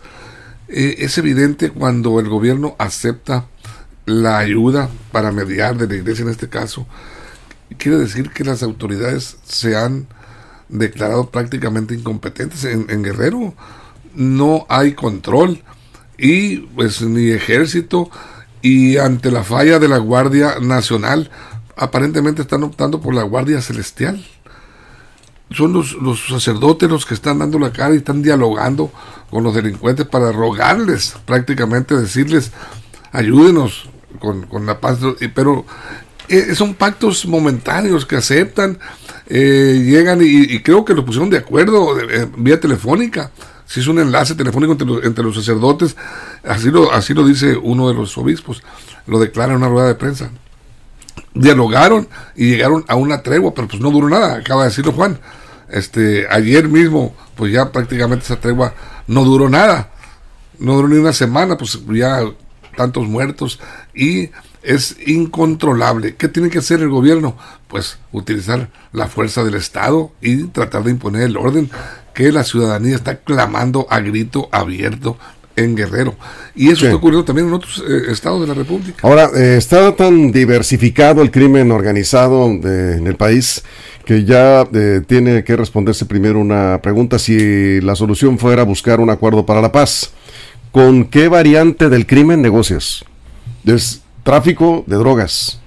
Eh, 0.68 0.96
es 0.98 1.18
evidente 1.18 1.70
cuando 1.70 2.20
el 2.20 2.28
gobierno 2.28 2.76
acepta 2.78 3.46
la 4.06 4.38
ayuda 4.38 4.88
para 5.12 5.32
mediar 5.32 5.76
de 5.76 5.86
la 5.86 5.96
iglesia 5.96 6.22
en 6.22 6.30
este 6.30 6.48
caso, 6.48 6.86
quiere 7.76 7.98
decir 7.98 8.30
que 8.30 8.44
las 8.44 8.62
autoridades 8.62 9.36
se 9.44 9.76
han 9.76 10.06
declarado 10.70 11.30
prácticamente 11.30 11.94
incompetentes. 11.94 12.64
En, 12.64 13.02
Guerrero 13.02 13.54
no 14.14 14.66
hay 14.68 14.94
control 14.94 15.62
y 16.18 16.58
pues 16.58 17.02
ni 17.02 17.30
ejército 17.30 18.10
y 18.62 18.98
ante 18.98 19.30
la 19.30 19.44
falla 19.44 19.78
de 19.78 19.88
la 19.88 19.98
Guardia 19.98 20.56
Nacional 20.60 21.30
aparentemente 21.76 22.42
están 22.42 22.62
optando 22.62 23.00
por 23.00 23.14
la 23.14 23.22
Guardia 23.22 23.62
Celestial. 23.62 24.24
son 25.50 25.72
los, 25.72 25.94
los, 25.94 26.26
sacerdotes 26.28 26.90
los 26.90 27.06
que 27.06 27.14
están 27.14 27.38
dando 27.38 27.58
la 27.58 27.72
cara 27.72 27.94
y 27.94 27.98
están 27.98 28.22
dialogando 28.22 28.92
con 29.30 29.44
los 29.44 29.54
delincuentes 29.54 30.06
para 30.06 30.32
rogarles, 30.32 31.14
prácticamente 31.24 31.96
decirles, 31.96 32.52
ayúdenos 33.12 33.88
con, 34.18 34.46
con 34.46 34.66
la 34.66 34.80
paz. 34.80 34.98
Pero 35.34 35.64
eh, 36.30 36.54
son 36.54 36.74
pactos 36.74 37.26
momentáneos 37.26 38.06
que 38.06 38.16
aceptan, 38.16 38.78
eh, 39.26 39.82
llegan 39.84 40.20
y, 40.22 40.60
creo 40.62 40.84
que 40.84 40.94
lo 40.94 41.04
pusieron 41.04 41.30
de 41.30 41.38
acuerdo 41.38 41.98
eh, 41.98 42.28
vía 42.36 42.58
telefónica. 42.60 43.30
Si 43.66 43.80
es 43.80 43.86
un 43.86 43.98
enlace 43.98 44.34
telefónico 44.34 44.72
entre 44.72 44.86
los, 44.86 45.04
entre 45.04 45.24
los 45.24 45.34
sacerdotes, 45.34 45.96
así 46.42 46.70
lo, 46.70 46.92
así 46.92 47.14
lo 47.14 47.24
dice 47.24 47.56
uno 47.56 47.88
de 47.88 47.94
los 47.94 48.16
obispos, 48.18 48.62
lo 49.06 49.20
declara 49.20 49.52
en 49.52 49.58
una 49.58 49.68
rueda 49.68 49.88
de 49.88 49.94
prensa 49.94 50.30
dialogaron 51.34 52.08
y 52.34 52.50
llegaron 52.50 52.84
a 52.88 52.96
una 52.96 53.22
tregua, 53.22 53.54
pero 53.54 53.68
pues 53.68 53.80
no 53.80 53.90
duró 53.90 54.08
nada, 54.08 54.36
acaba 54.36 54.62
de 54.62 54.70
decirlo 54.70 54.92
Juan. 54.92 55.18
Este, 55.68 56.26
ayer 56.28 56.68
mismo, 56.68 57.14
pues 57.36 57.52
ya 57.52 57.70
prácticamente 57.70 58.24
esa 58.24 58.40
tregua 58.40 58.74
no 59.06 59.24
duró 59.24 59.48
nada, 59.48 59.90
no 60.58 60.74
duró 60.74 60.88
ni 60.88 60.96
una 60.96 61.12
semana, 61.12 61.56
pues 61.56 61.78
ya 61.92 62.22
tantos 62.76 63.06
muertos 63.06 63.60
y 63.94 64.30
es 64.62 64.96
incontrolable. 65.06 66.16
¿Qué 66.16 66.28
tiene 66.28 66.50
que 66.50 66.58
hacer 66.58 66.80
el 66.80 66.88
gobierno? 66.88 67.36
Pues 67.68 67.98
utilizar 68.12 68.68
la 68.92 69.08
fuerza 69.08 69.44
del 69.44 69.54
Estado 69.54 70.12
y 70.20 70.44
tratar 70.44 70.84
de 70.84 70.90
imponer 70.90 71.22
el 71.22 71.36
orden 71.36 71.70
que 72.14 72.32
la 72.32 72.44
ciudadanía 72.44 72.96
está 72.96 73.20
clamando 73.20 73.86
a 73.90 74.00
grito 74.00 74.48
abierto 74.52 75.16
en 75.56 75.76
Guerrero. 75.76 76.16
Y 76.54 76.70
eso 76.70 76.84
está 76.84 76.96
ocurriendo 76.96 77.24
también 77.24 77.48
en 77.48 77.54
otros 77.54 77.82
eh, 77.86 78.10
estados 78.10 78.40
de 78.40 78.46
la 78.46 78.54
República. 78.54 78.98
Ahora, 79.02 79.30
eh, 79.34 79.56
está 79.56 79.94
tan 79.94 80.32
diversificado 80.32 81.22
el 81.22 81.30
crimen 81.30 81.70
organizado 81.70 82.50
eh, 82.50 82.96
en 82.98 83.06
el 83.06 83.16
país 83.16 83.62
que 84.04 84.24
ya 84.24 84.66
tiene 85.06 85.44
que 85.44 85.54
responderse 85.54 86.04
primero 86.04 86.40
una 86.40 86.80
pregunta 86.82 87.18
si 87.18 87.80
la 87.80 87.94
solución 87.94 88.38
fuera 88.38 88.64
buscar 88.64 88.98
un 88.98 89.10
acuerdo 89.10 89.46
para 89.46 89.60
la 89.60 89.70
paz. 89.70 90.10
¿Con 90.72 91.04
qué 91.04 91.28
variante 91.28 91.88
del 91.88 92.06
crimen 92.06 92.42
negocias? 92.42 93.04
Es 93.64 94.02
tráfico 94.22 94.84
de 94.86 94.96
drogas, 94.96 95.60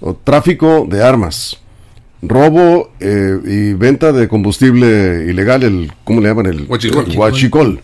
o 0.00 0.14
tráfico 0.14 0.86
de 0.88 1.02
armas, 1.02 1.58
robo 2.22 2.90
y 3.00 3.72
venta 3.74 4.12
de 4.12 4.28
combustible 4.28 5.26
ilegal, 5.28 5.62
el 5.62 5.92
¿cómo 6.04 6.20
le 6.20 6.28
llaman? 6.28 6.46
El 6.46 6.66
huachicol 7.16 7.80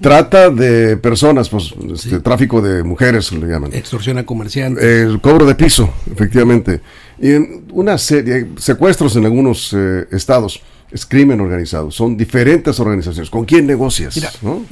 Trata 0.00 0.50
de 0.50 0.96
personas, 0.96 1.48
pues, 1.48 1.72
este, 1.92 2.18
tráfico 2.18 2.60
de 2.60 2.82
mujeres, 2.82 3.30
le 3.30 3.46
llaman. 3.46 3.72
Extorsión 3.72 4.18
a 4.18 4.26
comerciantes. 4.26 4.82
El 4.82 5.20
cobro 5.20 5.46
de 5.46 5.54
piso, 5.54 5.88
efectivamente. 6.10 6.80
Y 7.20 7.30
en 7.30 7.64
una 7.70 7.96
serie, 7.96 8.48
secuestros 8.56 9.14
en 9.14 9.24
algunos 9.26 9.72
eh, 9.76 10.06
estados. 10.10 10.60
Es 10.90 11.04
crimen 11.04 11.40
organizado, 11.40 11.90
son 11.90 12.16
diferentes 12.16 12.78
organizaciones. 12.78 13.28
¿Con 13.28 13.44
quién 13.44 13.66
negocias? 13.66 14.20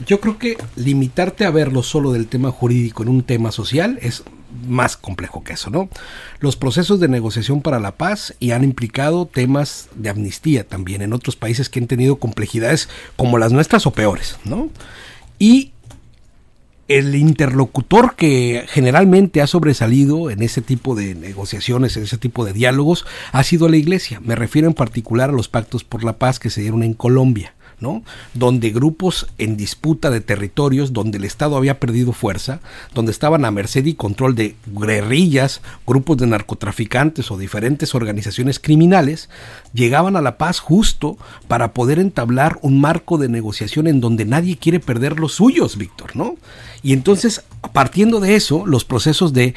Yo 0.07 0.21
creo 0.21 0.39
que 0.39 0.57
limitarte 0.77 1.45
a 1.45 1.51
verlo 1.51 1.83
solo 1.83 2.13
del 2.13 2.29
tema 2.29 2.53
jurídico 2.53 3.03
en 3.03 3.09
un 3.09 3.25
tema 3.25 3.51
social 3.51 3.99
es 4.01 4.23
más 4.67 4.97
complejo 4.97 5.43
que 5.43 5.55
eso, 5.55 5.71
¿no? 5.71 5.89
Los 6.41 6.57
procesos 6.57 7.01
de 7.01 7.09
negociación 7.09 7.61
para 7.61 7.81
la 7.81 7.93
paz 7.93 8.35
y 8.41 8.53
han 8.53 8.65
implicado 8.65 9.27
temas 9.27 9.89
de 9.95 10.11
amnistía 10.11 10.67
también 10.67 11.03
en 11.03 11.13
otros 11.13 11.37
países 11.37 11.69
que 11.69 11.81
han 11.81 11.87
tenido 11.87 12.17
complejidades 12.17 12.89
como 13.17 13.39
las 13.39 13.53
nuestras 13.53 13.87
o 13.87 13.93
peores, 13.93 14.39
¿no? 14.45 14.71
Y 15.39 15.73
el 16.89 17.15
interlocutor 17.15 18.15
que 18.15 18.67
generalmente 18.69 19.41
ha 19.41 19.47
sobresalido 19.47 20.31
en 20.31 20.43
ese 20.43 20.61
tipo 20.61 20.95
de 20.95 21.15
negociaciones, 21.15 21.97
en 21.97 22.03
ese 22.03 22.19
tipo 22.19 22.45
de 22.45 22.53
diálogos, 22.53 23.07
ha 23.33 23.43
sido 23.43 23.69
la 23.69 23.77
Iglesia. 23.77 24.21
Me 24.23 24.37
refiero 24.37 24.69
en 24.69 24.75
particular 24.75 25.31
a 25.31 25.33
los 25.33 25.49
pactos 25.49 25.83
por 25.83 26.05
la 26.05 26.19
paz 26.19 26.39
que 26.39 26.51
se 26.51 26.61
dieron 26.61 26.83
en 26.83 26.95
Colombia. 26.95 27.55
Donde 28.35 28.71
grupos 28.71 29.27
en 29.39 29.57
disputa 29.57 30.11
de 30.11 30.21
territorios, 30.21 30.93
donde 30.93 31.19
el 31.19 31.25
Estado 31.25 31.57
había 31.57 31.81
perdido 31.81 32.13
fuerza, 32.13 32.61
donde 32.95 33.13
estaban 33.13 33.45
a 33.45 33.51
merced 33.51 33.85
y 33.87 33.95
control 33.95 34.35
de 34.35 34.57
guerrillas, 34.67 35.61
grupos 35.87 36.17
de 36.17 36.27
narcotraficantes 36.27 37.31
o 37.31 37.39
diferentes 37.39 37.95
organizaciones 37.95 38.59
criminales, 38.59 39.29
llegaban 39.73 40.17
a 40.17 40.23
la 40.23 40.39
paz 40.39 40.61
justo 40.61 41.19
para 41.49 41.73
poder 41.73 41.99
entablar 41.99 42.59
un 42.63 42.81
marco 42.81 43.19
de 43.19 43.29
negociación 43.29 43.87
en 43.87 44.01
donde 44.01 44.25
nadie 44.25 44.57
quiere 44.57 44.81
perder 44.81 45.19
los 45.19 45.33
suyos, 45.33 45.77
Víctor, 45.77 46.17
¿no? 46.17 46.37
Y 46.83 46.93
entonces, 46.93 47.45
partiendo 47.73 48.21
de 48.21 48.37
eso, 48.37 48.67
los 48.67 48.85
procesos 48.85 49.33
de 49.33 49.55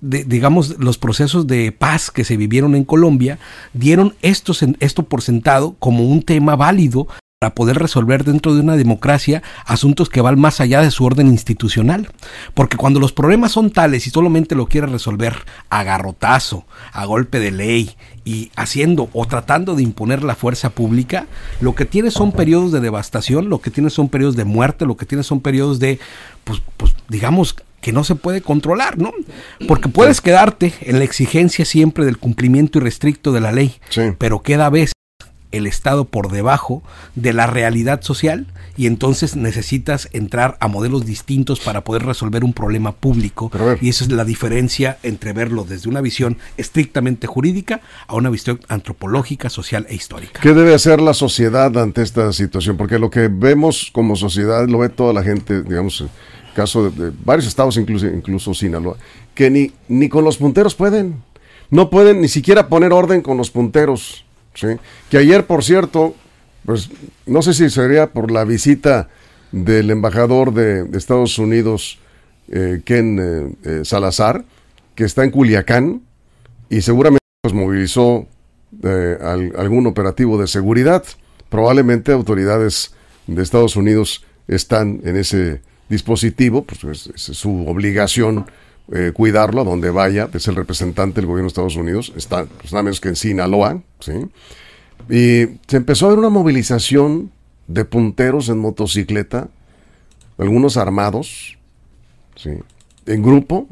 digamos, 0.00 0.78
los 0.78 0.96
procesos 0.96 1.46
de 1.46 1.72
paz 1.72 2.10
que 2.10 2.24
se 2.24 2.38
vivieron 2.38 2.74
en 2.74 2.84
Colombia 2.84 3.38
dieron 3.74 4.14
esto 4.22 5.02
por 5.02 5.20
sentado 5.20 5.76
como 5.78 6.04
un 6.04 6.22
tema 6.22 6.56
válido 6.56 7.06
para 7.40 7.54
poder 7.54 7.78
resolver 7.78 8.22
dentro 8.22 8.54
de 8.54 8.60
una 8.60 8.76
democracia 8.76 9.42
asuntos 9.64 10.10
que 10.10 10.20
van 10.20 10.38
más 10.38 10.60
allá 10.60 10.82
de 10.82 10.90
su 10.90 11.06
orden 11.06 11.28
institucional. 11.28 12.12
Porque 12.52 12.76
cuando 12.76 13.00
los 13.00 13.14
problemas 13.14 13.52
son 13.52 13.70
tales 13.70 14.06
y 14.06 14.10
solamente 14.10 14.54
lo 14.54 14.66
quiere 14.66 14.88
resolver 14.88 15.46
a 15.70 15.82
garrotazo, 15.82 16.66
a 16.92 17.06
golpe 17.06 17.40
de 17.40 17.50
ley 17.50 17.96
y 18.26 18.50
haciendo 18.56 19.08
o 19.14 19.24
tratando 19.24 19.74
de 19.74 19.82
imponer 19.82 20.22
la 20.22 20.34
fuerza 20.34 20.68
pública, 20.68 21.28
lo 21.62 21.74
que 21.74 21.86
tiene 21.86 22.10
son 22.10 22.32
periodos 22.32 22.72
de 22.72 22.80
devastación, 22.80 23.48
lo 23.48 23.62
que 23.62 23.70
tiene 23.70 23.88
son 23.88 24.10
periodos 24.10 24.36
de 24.36 24.44
muerte, 24.44 24.84
lo 24.84 24.98
que 24.98 25.06
tiene 25.06 25.24
son 25.24 25.40
periodos 25.40 25.78
de, 25.78 25.98
pues, 26.44 26.60
pues 26.76 26.94
digamos, 27.08 27.56
que 27.80 27.92
no 27.94 28.04
se 28.04 28.16
puede 28.16 28.42
controlar, 28.42 28.98
¿no? 28.98 29.12
Porque 29.66 29.88
puedes 29.88 30.20
quedarte 30.20 30.74
en 30.82 30.98
la 30.98 31.04
exigencia 31.04 31.64
siempre 31.64 32.04
del 32.04 32.18
cumplimiento 32.18 32.80
irrestricto 32.80 33.32
de 33.32 33.40
la 33.40 33.50
ley, 33.50 33.76
pero 34.18 34.42
queda 34.42 34.68
vez 34.68 34.92
el 35.52 35.66
Estado 35.66 36.04
por 36.04 36.30
debajo 36.30 36.82
de 37.14 37.32
la 37.32 37.46
realidad 37.46 38.02
social 38.02 38.46
y 38.76 38.86
entonces 38.86 39.36
necesitas 39.36 40.08
entrar 40.12 40.56
a 40.60 40.68
modelos 40.68 41.04
distintos 41.04 41.60
para 41.60 41.84
poder 41.84 42.04
resolver 42.04 42.44
un 42.44 42.52
problema 42.52 42.92
público. 42.92 43.50
Y 43.80 43.88
esa 43.88 44.04
es 44.04 44.12
la 44.12 44.24
diferencia 44.24 44.98
entre 45.02 45.32
verlo 45.32 45.64
desde 45.64 45.88
una 45.88 46.00
visión 46.00 46.38
estrictamente 46.56 47.26
jurídica 47.26 47.80
a 48.06 48.14
una 48.14 48.30
visión 48.30 48.60
antropológica, 48.68 49.50
social 49.50 49.86
e 49.88 49.94
histórica. 49.94 50.40
¿Qué 50.40 50.54
debe 50.54 50.74
hacer 50.74 51.00
la 51.00 51.14
sociedad 51.14 51.76
ante 51.76 52.02
esta 52.02 52.32
situación? 52.32 52.76
Porque 52.76 52.98
lo 52.98 53.10
que 53.10 53.28
vemos 53.28 53.90
como 53.92 54.16
sociedad 54.16 54.66
lo 54.68 54.78
ve 54.78 54.88
toda 54.88 55.12
la 55.12 55.22
gente, 55.22 55.62
digamos, 55.62 56.04
caso 56.54 56.90
de, 56.90 57.12
varios 57.24 57.46
estados, 57.46 57.76
incluso, 57.76 58.06
incluso 58.06 58.54
Sinaloa, 58.54 58.96
que 59.34 59.50
ni, 59.50 59.72
ni 59.88 60.08
con 60.08 60.24
los 60.24 60.36
punteros 60.36 60.74
pueden. 60.74 61.22
No 61.70 61.88
pueden 61.88 62.20
ni 62.20 62.28
siquiera 62.28 62.68
poner 62.68 62.92
orden 62.92 63.22
con 63.22 63.36
los 63.36 63.50
punteros. 63.50 64.24
Que 65.08 65.18
ayer, 65.18 65.46
por 65.46 65.64
cierto, 65.64 66.14
pues 66.64 66.90
no 67.26 67.42
sé 67.42 67.54
si 67.54 67.70
sería 67.70 68.12
por 68.12 68.30
la 68.30 68.44
visita 68.44 69.08
del 69.52 69.90
embajador 69.90 70.52
de, 70.52 70.86
Estados 70.96 71.38
Unidos, 71.38 71.98
eh, 72.48 72.82
Ken 72.84 73.18
eh, 73.18 73.52
eh, 73.64 73.80
Salazar, 73.84 74.44
que 74.94 75.04
está 75.04 75.24
en 75.24 75.30
Culiacán 75.30 76.02
y 76.68 76.82
seguramente 76.82 77.24
pues, 77.42 77.54
movilizó 77.54 78.26
algún 79.56 79.86
operativo 79.86 80.40
de 80.40 80.46
seguridad. 80.46 81.04
Probablemente 81.48 82.12
autoridades 82.12 82.92
de 83.26 83.42
Estados 83.42 83.74
Unidos 83.74 84.24
están 84.46 85.00
en 85.04 85.16
ese 85.16 85.60
dispositivo, 85.88 86.64
pues 86.64 87.10
es, 87.14 87.22
su 87.36 87.66
obligación 87.66 88.46
cuidarlo 89.14 89.60
a 89.60 89.64
donde 89.64 89.90
vaya, 89.90 90.28
es 90.32 90.48
el 90.48 90.56
representante 90.56 91.20
del 91.20 91.26
gobierno 91.26 91.44
de 91.44 91.48
Estados 91.48 91.76
Unidos, 91.76 92.12
está 92.16 92.46
pues, 92.46 92.72
nada 92.72 92.82
menos 92.82 93.00
que 93.00 93.08
en 93.08 93.16
Sinaloa, 93.16 93.82
¿sí? 94.00 94.12
Y 95.08 95.58
se 95.66 95.76
empezó 95.76 96.06
a 96.06 96.10
ver 96.10 96.18
una 96.18 96.28
movilización 96.28 97.30
de 97.66 97.84
punteros 97.84 98.48
en 98.48 98.58
motocicleta, 98.58 99.48
algunos 100.38 100.76
armados, 100.76 101.58
¿sí? 102.34 102.50
en 103.06 103.22
grupo, 103.22 103.66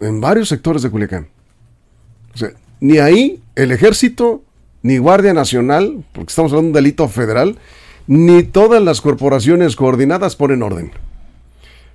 en 0.00 0.20
varios 0.20 0.48
sectores 0.48 0.82
de 0.82 0.90
Culiacán. 0.90 1.28
Ni 2.80 2.98
ahí 2.98 3.40
el 3.54 3.72
ejército, 3.72 4.42
ni 4.82 4.98
Guardia 4.98 5.32
Nacional, 5.32 6.04
porque 6.12 6.30
estamos 6.30 6.52
hablando 6.52 6.66
de 6.66 6.78
un 6.78 6.84
delito 6.84 7.08
federal, 7.08 7.56
ni 8.06 8.42
todas 8.42 8.82
las 8.82 9.00
corporaciones 9.00 9.76
coordinadas 9.76 10.36
ponen 10.36 10.62
orden. 10.62 10.92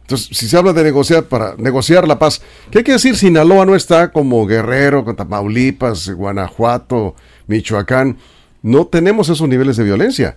Entonces, 0.10 0.36
si 0.36 0.48
se 0.48 0.58
habla 0.58 0.74
de 0.74 0.84
negociar 0.84 1.26
para 1.26 1.54
negociar 1.60 2.08
la 2.08 2.18
paz, 2.18 2.42
¿qué 2.72 2.80
hay 2.80 2.84
que 2.84 2.94
decir? 2.94 3.16
Sinaloa 3.16 3.64
no 3.64 3.76
está 3.76 4.12
como 4.12 4.48
Guerrero, 4.48 5.04
Tamaulipas, 5.14 6.10
Guanajuato, 6.10 7.14
Michoacán. 7.46 8.18
No 8.64 8.88
tenemos 8.88 9.30
esos 9.30 9.48
niveles 9.48 9.78
de 9.78 9.84
violencia. 9.84 10.36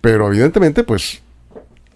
Pero 0.00 0.28
evidentemente, 0.28 0.82
pues, 0.82 1.20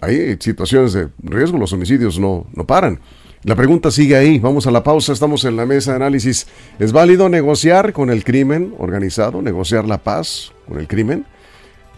hay 0.02 0.36
situaciones 0.38 0.92
de 0.92 1.08
riesgo, 1.22 1.56
los 1.56 1.72
homicidios 1.72 2.18
no, 2.18 2.46
no 2.52 2.66
paran. 2.66 3.00
La 3.44 3.56
pregunta 3.56 3.90
sigue 3.90 4.14
ahí. 4.14 4.38
Vamos 4.38 4.66
a 4.66 4.70
la 4.70 4.82
pausa. 4.82 5.14
Estamos 5.14 5.42
en 5.46 5.56
la 5.56 5.64
mesa 5.64 5.92
de 5.92 5.96
análisis. 5.96 6.46
¿Es 6.78 6.92
válido 6.92 7.30
negociar 7.30 7.94
con 7.94 8.10
el 8.10 8.24
crimen 8.24 8.74
organizado? 8.76 9.40
¿Negociar 9.40 9.86
la 9.86 10.04
paz 10.04 10.52
con 10.68 10.78
el 10.78 10.86
crimen? 10.86 11.24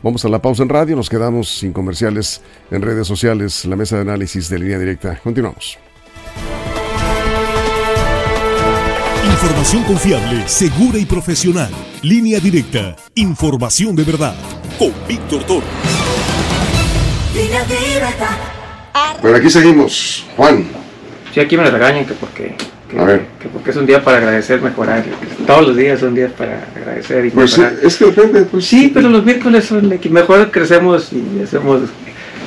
Vamos 0.03 0.25
a 0.25 0.29
la 0.29 0.41
pausa 0.41 0.63
en 0.63 0.69
radio, 0.69 0.95
nos 0.95 1.09
quedamos 1.09 1.49
sin 1.49 1.73
comerciales 1.73 2.43
en 2.71 2.83
redes 2.83 3.07
sociales, 3.07 3.65
la 3.65 3.77
mesa 3.77 3.97
de 3.97 4.03
análisis 4.03 4.49
de 4.49 4.59
línea 4.59 4.79
directa. 4.79 5.19
Continuamos. 5.23 5.79
Información 9.25 9.85
confiable, 9.85 10.49
segura 10.49 10.99
y 10.99 11.07
profesional. 11.07 11.71
Línea 12.03 12.41
directa. 12.41 12.97
Información 13.15 13.95
de 13.97 14.05
verdad. 14.05 14.35
Con 14.79 14.93
Víctor 15.09 15.45
Toro. 15.45 15.67
Bueno, 19.21 19.37
aquí 19.37 19.51
seguimos. 19.51 20.25
Juan. 20.37 20.67
Sí, 21.35 21.41
aquí 21.41 21.57
me 21.57 21.65
lo 21.65 21.71
regañan 21.71 22.07
que 22.07 22.15
porque, 22.15 22.55
que, 22.89 23.49
porque 23.53 23.71
es 23.71 23.77
un 23.77 23.87
día 23.87 24.03
para 24.03 24.19
agradecer, 24.19 24.61
mejorar. 24.61 25.05
Todos 25.47 25.69
los 25.69 25.77
días 25.77 26.01
son 26.01 26.15
días 26.15 26.31
para 26.33 26.65
agradecer 26.77 27.27
y 27.27 27.31
Pues 27.31 27.53
sí, 27.53 27.61
mejorar. 27.61 27.85
es 27.85 27.97
que 27.97 28.05
depende. 28.07 28.43
Pues, 28.43 28.65
Sí, 28.65 28.91
pero 28.95 29.09
los 29.09 29.25
miércoles 29.25 29.65
son 29.65 29.89
de 29.89 29.99
que 29.99 30.09
mejor 30.09 30.51
crecemos 30.51 31.09
y 31.13 31.43
hacemos, 31.43 31.83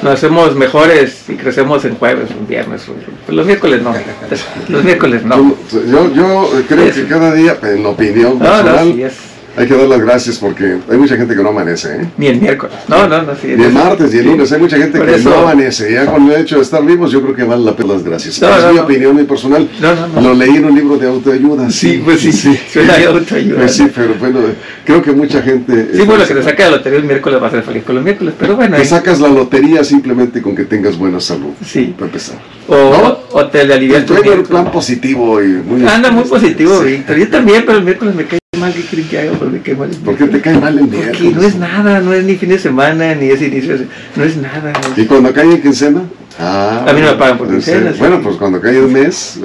nos 0.01 0.13
hacemos 0.13 0.55
mejores 0.55 1.23
y 1.29 1.33
crecemos 1.33 1.83
en 1.85 1.95
jueves, 1.95 2.29
un 2.39 2.47
viernes. 2.47 2.87
un- 2.87 2.95
pues 3.25 3.35
los 3.35 3.45
miércoles 3.45 3.81
no. 3.81 3.93
Los 4.69 4.83
miércoles 4.83 5.23
no. 5.25 5.55
Yo, 5.71 6.13
yo 6.13 6.49
creo 6.67 6.93
que 6.93 7.05
cada 7.05 7.33
día, 7.33 7.57
en 7.63 7.85
opinión 7.85 8.39
No, 8.39 8.45
no, 8.45 8.63
personal, 8.63 8.93
sí 8.93 9.03
es. 9.03 9.13
Hay 9.57 9.67
que 9.67 9.75
dar 9.75 9.87
las 9.87 9.99
gracias 9.99 10.37
porque 10.37 10.77
hay 10.89 10.97
mucha 10.97 11.15
gente 11.17 11.35
que 11.35 11.41
no 11.43 11.49
amanece. 11.49 11.95
¿eh? 11.95 12.05
Ni 12.17 12.27
el 12.27 12.39
miércoles. 12.41 12.75
No, 12.87 13.07
no, 13.07 13.21
no. 13.23 13.35
Sí, 13.35 13.47
Ni 13.55 13.63
el 13.65 13.73
martes 13.73 14.11
ni 14.11 14.17
el 14.19 14.23
sí. 14.23 14.29
lunes, 14.29 14.51
hay 14.51 14.59
mucha 14.59 14.77
gente 14.77 14.99
que 14.99 15.15
eso- 15.15 15.29
no 15.29 15.35
amanece. 15.39 15.91
Ya 15.93 16.05
con 16.05 16.31
el 16.31 16.41
hecho 16.41 16.55
de 16.57 16.61
estar 16.61 16.83
vivos, 16.85 17.11
yo 17.11 17.21
creo 17.21 17.35
que 17.35 17.43
vale 17.43 17.63
la 17.63 17.75
pena 17.75 17.93
las 17.93 18.03
gracias. 18.03 18.41
No, 18.41 18.49
es 18.55 18.63
no, 18.63 18.69
mi 18.71 18.75
no. 18.77 18.83
opinión 18.83 19.13
muy 19.13 19.23
personal. 19.25 19.69
No, 19.81 19.95
no, 19.95 20.07
no. 20.07 20.21
Lo 20.21 20.33
leí 20.33 20.55
en 20.57 20.65
un 20.65 20.75
libro 20.75 20.97
de 20.97 21.07
autoayuda. 21.07 21.69
Sí, 21.69 22.01
pues 22.03 22.21
sí, 22.21 22.31
suena 22.71 22.97
de 22.97 23.05
autoayuda. 23.05 23.57
Pues 23.59 23.73
sí, 23.75 23.87
pero 23.93 24.13
bueno, 24.19 24.39
creo 24.85 25.01
que 25.01 25.11
mucha 25.11 25.41
gente. 25.41 25.89
Sí, 25.93 26.01
bueno, 26.03 26.25
que 26.25 26.33
te 26.35 26.43
saque 26.43 26.63
la 26.63 26.69
lotería 26.71 26.99
el 26.99 27.05
miércoles 27.05 27.41
va 27.41 27.47
a 27.47 27.51
ser 27.51 27.63
feliz 27.63 27.83
con 27.83 27.95
los 27.95 28.03
miércoles, 28.03 28.33
pero 28.39 28.55
bueno. 28.55 28.75
Te 28.75 28.81
ahí- 28.83 28.87
sacas 28.87 29.19
la 29.19 29.27
lotería 29.29 29.83
simplemente 29.83 30.41
con 30.41 30.55
que 30.55 30.65
tengas 30.65 30.97
buena 30.97 31.19
salud. 31.19 31.51
Sí. 31.65 31.93
Para 31.97 32.07
empezar. 32.07 32.37
O, 32.67 33.17
o 33.31 33.45
te 33.47 33.65
le 33.65 33.73
alivias 33.73 34.01
Estoy 34.01 34.27
en 34.29 34.43
plan 34.43 34.71
positivo 34.71 35.41
y 35.41 35.47
muy. 35.47 35.87
Anda 35.87 36.11
muy 36.11 36.23
positivo, 36.23 36.79
Sí. 36.83 36.91
Víctor. 36.91 37.17
Yo 37.17 37.27
también, 37.29 37.63
pero 37.65 37.77
el 37.79 37.83
miércoles 37.83 38.15
me 38.15 38.25
cae 38.25 38.38
mal. 38.57 38.73
¿Qué 38.73 38.81
creen 38.81 39.07
que 39.07 39.19
haga? 39.19 39.31
Porque 39.37 39.51
me 39.51 39.61
cae 39.61 39.75
mal. 39.75 39.89
el 39.91 39.97
¿Por 39.97 40.17
qué 40.17 40.25
te 40.25 40.41
cae 40.41 40.57
mal 40.57 40.73
el 40.79 40.85
Porque 40.87 40.97
miércoles? 40.97 41.35
no 41.35 41.41
es 41.43 41.55
nada, 41.55 41.99
no 41.99 42.13
es 42.13 42.23
ni 42.23 42.35
fin 42.35 42.49
de 42.49 42.57
semana, 42.59 43.13
ni 43.15 43.27
es 43.29 43.41
inicio 43.41 43.77
de... 43.77 43.87
No 44.15 44.23
es 44.23 44.37
nada. 44.37 44.73
¿Y 44.97 45.05
cuando 45.05 45.31
cae 45.31 45.45
en 45.51 45.61
quincena? 45.61 46.01
Ah, 46.39 46.85
A 46.87 46.93
mí 46.93 47.01
no 47.01 47.07
me 47.07 47.13
pagan 47.13 47.37
por 47.37 47.47
pues, 47.47 47.63
quincena, 47.65 47.91
sí. 47.91 47.99
Bueno, 47.99 48.21
pues 48.23 48.37
cuando 48.37 48.59
cae 48.59 48.77
el 48.77 48.87
mes. 48.87 49.39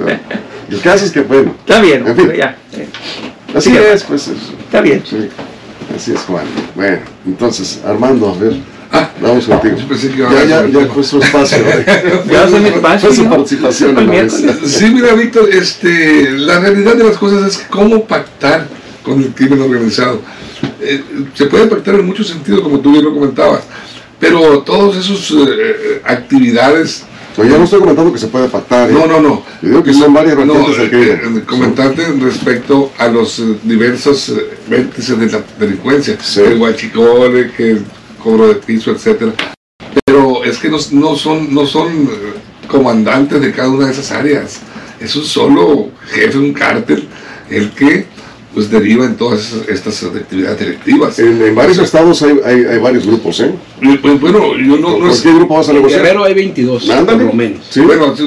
El 0.71 0.79
caso 0.81 1.05
es 1.05 1.11
que, 1.11 1.21
bueno. 1.21 1.53
Está 1.59 1.81
bien, 1.81 2.05
En 2.07 2.15
fin. 2.15 2.31
ya. 2.35 2.57
eh, 2.73 2.87
Así 3.55 3.69
Sí, 3.69 3.77
es, 3.77 4.03
pues. 4.03 4.27
es- 4.27 4.37
Está 4.65 4.81
bien. 4.81 5.03
Sí, 5.07 5.29
así 5.95 6.11
es, 6.13 6.19
Juan. 6.21 6.45
Bueno, 6.73 6.97
entonces, 7.27 7.81
Armando, 7.85 8.29
a 8.33 8.37
ver. 8.43 8.53
Ah, 8.91 9.09
Vamos 9.21 9.45
contigo. 9.45 9.75
que 9.87 9.95
Ya, 10.17 10.43
ya, 10.45 10.67
ya 10.67 10.85
fue 10.87 11.03
su 11.03 11.19
espacio. 11.19 11.57
¿eh? 11.59 11.85
Ya 12.31 12.45
mi 12.47 12.67
espacio. 12.69 13.07
Fue 13.09 13.15
su 13.17 13.29
participación. 13.29 13.95
Sí, 14.65 14.85
mira, 14.89 15.13
Víctor, 15.13 15.47
este, 15.51 16.31
la 16.31 16.59
realidad 16.59 16.95
de 16.95 17.03
las 17.03 17.17
cosas 17.17 17.45
es 17.55 17.65
cómo 17.69 18.03
pactar 18.05 18.67
con 19.05 19.21
el 19.21 19.29
crimen 19.33 19.61
organizado. 19.61 20.19
Eh, 20.81 21.01
se 21.33 21.45
puede 21.45 21.67
pactar 21.67 21.95
en 21.95 22.05
muchos 22.05 22.27
sentidos, 22.27 22.61
como 22.61 22.79
tú 22.79 22.91
bien 22.91 23.05
lo 23.05 23.13
comentabas, 23.13 23.61
pero 24.19 24.59
todas 24.63 24.97
esas 24.97 25.31
eh, 25.31 26.01
actividades... 26.03 27.03
No, 27.37 27.43
yo 27.43 27.57
no 27.57 27.65
estoy 27.65 27.81
comentando 27.81 28.13
que 28.13 28.19
se 28.19 28.27
puede 28.27 28.47
pactar. 28.47 28.89
¿eh? 28.89 28.93
No, 28.93 29.07
no, 29.07 29.19
no. 29.19 29.43
Yo 29.61 29.67
digo 29.69 29.83
que 29.83 29.93
son 29.93 30.13
varias 30.13 30.37
No, 30.37 30.53
del 30.53 30.93
eh, 30.93 31.19
eh, 31.21 31.43
comentarte 31.45 32.05
respecto 32.21 32.93
a 32.97 33.07
los 33.09 33.39
eh, 33.39 33.57
diversos 33.63 34.29
eh, 34.29 34.57
vértices 34.69 35.19
de 35.19 35.25
la 35.29 35.43
delincuencia, 35.59 36.17
Sí. 36.21 36.39
el 36.39 36.57
guachicore, 36.57 37.51
que 37.51 37.71
el 37.71 37.85
cobro 38.23 38.47
de 38.47 38.55
piso, 38.55 38.91
etcétera. 38.91 39.33
Pero 40.05 40.45
es 40.45 40.57
que 40.57 40.69
no, 40.69 40.77
no 40.91 41.15
son, 41.17 41.53
no 41.53 41.65
son 41.65 41.89
eh, 42.05 42.67
comandantes 42.69 43.41
de 43.41 43.51
cada 43.51 43.69
una 43.69 43.87
de 43.87 43.91
esas 43.91 44.11
áreas. 44.11 44.61
Es 45.01 45.13
un 45.17 45.25
solo 45.25 45.89
jefe, 46.07 46.37
un 46.37 46.53
cártel, 46.53 47.05
el 47.49 47.71
que 47.71 48.05
pues 48.55 48.71
deriva 48.71 49.05
en 49.05 49.15
todas 49.17 49.41
esas- 49.41 49.67
estas 49.67 50.01
actividades 50.03 50.57
delictivas. 50.59 51.19
En, 51.19 51.39
en 51.43 51.53
varios 51.53 51.77
estados 51.77 52.21
hay, 52.23 52.39
hay, 52.43 52.63
hay 52.63 52.79
varios 52.79 53.05
grupos, 53.05 53.39
¿eh? 53.41 53.51
Pues, 54.01 54.19
bueno, 54.19 54.57
yo 54.57 54.77
no, 54.77 54.91
no 54.91 54.99
¿Por 54.99 55.09
es- 55.11 55.21
qué 55.21 55.33
grupo 55.33 55.55
vas 55.57 55.67
a 55.67 55.71
En 55.71 55.77
negociar? 55.77 56.01
Guerrero 56.01 56.23
hay 56.23 56.33
22, 56.33 56.89
Ándale. 56.89 57.17
por 57.19 57.27
lo 57.27 57.33
menos. 57.33 57.59
Sí. 57.69 57.81
Bueno, 57.81 58.13
te, 58.13 58.23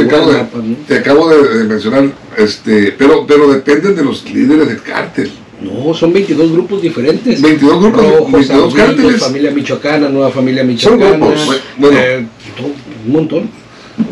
acabo, 0.00 0.32
de, 0.32 0.38
mapa, 0.38 0.58
¿no? 0.58 0.76
te 0.88 0.94
acabo 0.96 1.28
de, 1.28 1.58
de 1.58 1.64
mencionar, 1.64 2.10
este, 2.38 2.92
pero, 2.98 3.26
pero 3.26 3.52
dependen 3.52 3.94
de 3.94 4.02
los 4.02 4.24
líderes 4.28 4.66
del 4.66 4.82
cártel. 4.82 5.30
No, 5.60 5.92
son 5.94 6.12
22 6.12 6.52
grupos 6.52 6.80
diferentes. 6.82 7.40
22 7.40 7.80
grupos, 7.82 8.02
Rojos, 8.02 8.32
22 8.32 8.50
Amigos, 8.50 8.74
cárteles. 8.74 9.20
Familia 9.22 9.50
Michoacana, 9.52 10.08
Nueva 10.08 10.30
Familia 10.30 10.62
Son 10.62 10.68
Michoacana. 10.68 11.16
grupos. 11.16 11.60
Bueno. 11.78 11.98
eh, 11.98 12.26
todo, 12.56 12.66
un 13.06 13.12
montón. 13.12 13.42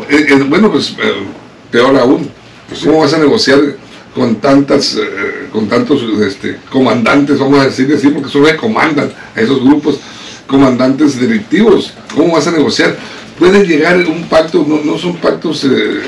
Eh, 0.09 0.25
eh, 0.29 0.43
bueno, 0.47 0.71
pues 0.71 0.91
eh, 0.91 1.11
peor 1.71 1.95
aún. 1.97 2.29
¿Cómo 2.83 2.99
vas 3.01 3.13
a 3.13 3.19
negociar 3.19 3.59
con 4.15 4.35
tantas, 4.37 4.95
eh, 4.95 5.49
con 5.51 5.67
tantos 5.67 6.01
este, 6.25 6.57
comandantes, 6.71 7.37
vamos 7.37 7.59
a 7.59 7.65
decir 7.65 7.93
así, 7.93 8.07
porque 8.07 8.31
que 8.31 8.55
comandan 8.55 9.11
a 9.35 9.41
esos 9.41 9.61
grupos, 9.61 9.99
comandantes 10.47 11.19
delictivos? 11.19 11.93
¿Cómo 12.15 12.33
vas 12.33 12.47
a 12.47 12.51
negociar? 12.51 12.95
Puede 13.37 13.67
llegar 13.67 13.97
un 14.07 14.23
pacto, 14.23 14.65
no, 14.65 14.79
no 14.89 14.97
son 14.97 15.17
pactos 15.17 15.65
eh, 15.65 15.99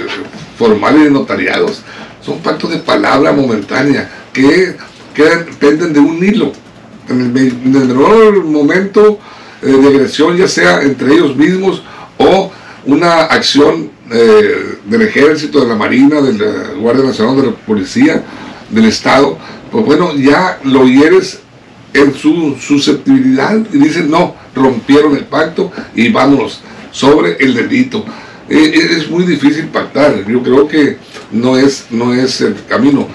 formales 0.58 1.10
y 1.10 1.14
notariados, 1.14 1.82
son 2.26 2.40
pactos 2.40 2.72
de 2.72 2.78
palabra 2.78 3.34
momentánea 3.34 4.10
que 4.32 4.76
quedan, 5.14 5.46
penden 5.60 5.92
de 5.94 6.00
un 6.00 6.24
hilo. 6.24 6.54
En 7.10 7.22
el, 7.22 7.30
me- 7.30 7.42
en 7.42 7.76
el 7.76 7.88
menor 7.88 8.44
momento 8.46 9.20
eh, 9.62 9.68
de 9.68 9.88
agresión, 9.88 10.38
ya 10.38 10.48
sea 10.48 10.82
entre 10.82 11.14
ellos 11.14 11.36
mismos 11.36 11.84
o 12.18 12.52
una 12.86 13.24
acción 13.24 13.92
eh, 14.12 14.78
del 14.86 15.02
ejército, 15.02 15.62
de 15.62 15.68
la 15.68 15.76
marina, 15.76 16.22
de 16.22 16.34
la 16.34 16.70
Guardia 16.80 17.06
Nacional, 17.06 17.38
de 17.38 17.48
la 17.48 17.54
policía, 17.54 18.24
del 18.70 18.86
Estado, 18.86 19.38
pues 19.72 19.86
bueno, 19.86 20.16
ya 20.16 20.60
lo 20.64 20.86
hieres 20.86 21.40
en 21.94 22.14
su 22.14 22.56
susceptibilidad 22.60 23.58
y 23.74 23.78
dicen, 23.78 24.10
no, 24.10 24.36
rompieron 24.56 25.16
el 25.16 25.26
pacto 25.26 25.72
y 25.96 26.10
vámonos 26.10 26.62
sobre 26.92 27.38
el 27.38 27.54
delito. 27.54 28.04
Eh, 28.50 28.72
eh, 28.76 28.88
es 28.98 29.10
muy 29.10 29.26
difícil 29.26 29.68
pactar, 29.68 30.26
yo 30.26 30.42
creo 30.42 30.68
que 30.68 30.98
no 31.32 31.58
es, 31.58 31.86
no 31.90 32.14
es 32.14 32.42
el 32.42 32.56
camino, 32.68 33.08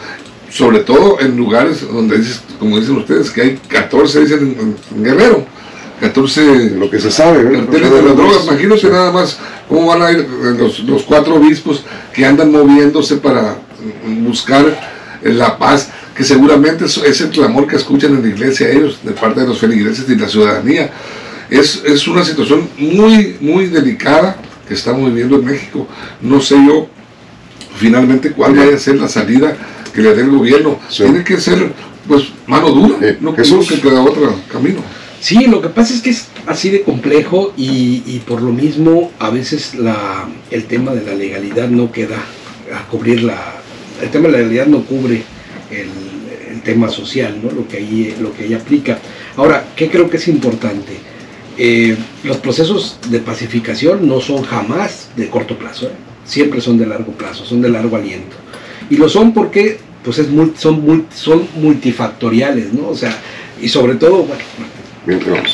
sobre 0.50 0.81
todo 0.81 1.20
en 1.20 1.37
lugares 1.37 1.87
donde 1.90 2.18
dices, 2.18 2.42
como 2.59 2.78
dicen 2.78 2.96
ustedes, 2.98 3.31
que 3.31 3.40
hay 3.40 3.61
14, 3.68 4.20
dicen 4.20 4.76
en, 4.94 5.02
Guerrero, 5.02 5.46
14 6.00 6.70
Lo 6.70 6.90
que 6.90 6.98
se 6.98 7.11
sabe, 7.11 7.42
¿eh? 7.42 7.52
carteles 7.52 7.90
de 7.90 8.02
las 8.02 8.16
drogas, 8.16 8.44
imagínate 8.44 8.88
nada 8.88 9.12
más 9.12 9.38
cómo 9.68 9.87
van 9.87 10.02
a 10.02 10.11
ir 10.11 10.18
eh, 10.18 10.55
los, 10.59 10.81
los 10.81 11.02
cuatro 11.02 11.37
obispos 11.37 11.85
que 12.12 12.26
andan 12.26 12.50
moviéndose 12.50 13.16
para 13.16 13.57
mm, 14.07 14.24
buscar 14.24 14.64
eh, 15.22 15.33
la 15.33 15.59
paz, 15.59 15.90
que 16.16 16.24
seguramente 16.24 16.85
es, 16.87 17.20
el 17.20 17.31
clamor 17.31 17.66
que 17.66 17.76
escuchan 17.76 18.14
en 18.16 18.22
la 18.22 18.28
iglesia 18.28 18.68
ellos, 18.70 18.98
de 19.02 19.12
parte 19.12 19.40
de 19.40 19.46
los 19.46 19.59
feligreses 19.59 20.05
y 20.09 20.16
la 20.16 20.28
ciudadanía. 20.28 20.90
Es, 21.48 21.83
es 21.85 22.09
una 22.09 22.24
situación 22.24 22.68
muy, 22.78 23.37
muy 23.40 23.66
delicada 23.66 24.37
que 24.66 24.74
estamos 24.74 25.07
viviendo 25.07 25.37
en 25.37 25.44
México. 25.44 25.87
No 26.20 26.40
sé 26.40 26.57
yo 26.66 26.88
finalmente 27.76 28.33
cuál 28.33 28.55
vaya 28.55 28.74
a 28.74 28.78
ser 28.78 28.96
la 28.96 29.09
salida 29.09 29.57
que 29.94 30.00
le 30.02 30.14
dé 30.14 30.22
el 30.22 30.31
gobierno. 30.31 30.78
Sí. 30.88 31.02
Tiene 31.05 31.24
que 31.24 31.38
ser 31.40 31.72
pues 32.07 32.24
mano 32.46 32.70
dura, 32.70 32.96
Eh, 33.00 33.18
no, 33.20 33.35
Jesús. 33.35 33.68
que 33.68 33.81
queda 33.81 34.02
otro 34.02 34.35
camino. 34.50 34.81
Sí, 35.22 35.46
lo 35.46 35.62
que 35.62 35.68
pasa 35.68 35.94
es 35.94 36.02
que 36.02 36.11
es 36.11 36.26
así 36.48 36.68
de 36.70 36.82
complejo 36.82 37.54
y, 37.56 38.18
por 38.26 38.42
lo 38.42 38.50
mismo 38.50 39.12
a 39.20 39.30
veces 39.30 39.76
la, 39.76 40.28
el 40.50 40.64
tema 40.64 40.92
de 40.94 41.06
la 41.06 41.14
legalidad 41.14 41.68
no 41.68 41.92
queda 41.92 42.16
a 42.74 42.88
cubrir 42.88 43.22
la... 43.22 43.40
El 44.02 44.11
tema 44.11 44.26
de 44.26 44.32
la 44.32 44.38
legalidad 44.38 44.66
no 44.66 44.82
cubre 44.85 45.22
el, 45.70 46.52
el 46.52 46.61
tema 46.62 46.88
social, 46.88 47.38
¿no? 47.40 47.52
lo, 47.52 47.68
que 47.68 47.76
ahí, 47.76 48.16
lo 48.20 48.35
que 48.35 48.42
ahí 48.42 48.54
aplica. 48.54 48.98
Ahora, 49.37 49.64
¿qué 49.76 49.88
creo 49.88 50.11
que 50.11 50.16
es 50.16 50.26
importante? 50.26 50.94
Eh, 51.56 51.96
los 52.24 52.38
procesos 52.38 52.98
de 53.08 53.20
pacificación 53.20 54.08
no 54.08 54.20
son 54.20 54.42
jamás 54.42 55.11
de 55.14 55.28
corto 55.28 55.56
plazo, 55.56 55.87
¿eh? 55.87 55.92
siempre 56.24 56.61
son 56.61 56.78
de 56.78 56.87
largo 56.87 57.12
plazo, 57.12 57.44
son 57.44 57.62
de 57.62 57.68
largo 57.68 57.94
aliento. 57.94 58.35
Y 58.90 58.96
lo 58.96 59.08
son 59.08 59.32
porque 59.32 59.78
pues 60.02 60.18
es 60.18 60.26
son, 60.58 61.06
son 61.14 61.46
multifactoriales, 61.61 62.72
¿no? 62.72 62.88
O 62.88 62.96
sea, 62.96 63.16
y 63.61 63.68
sobre 63.68 63.94
todo, 63.94 64.24
bueno, 64.24 64.42
Bien, 65.04 65.20
vamos. 65.26 65.52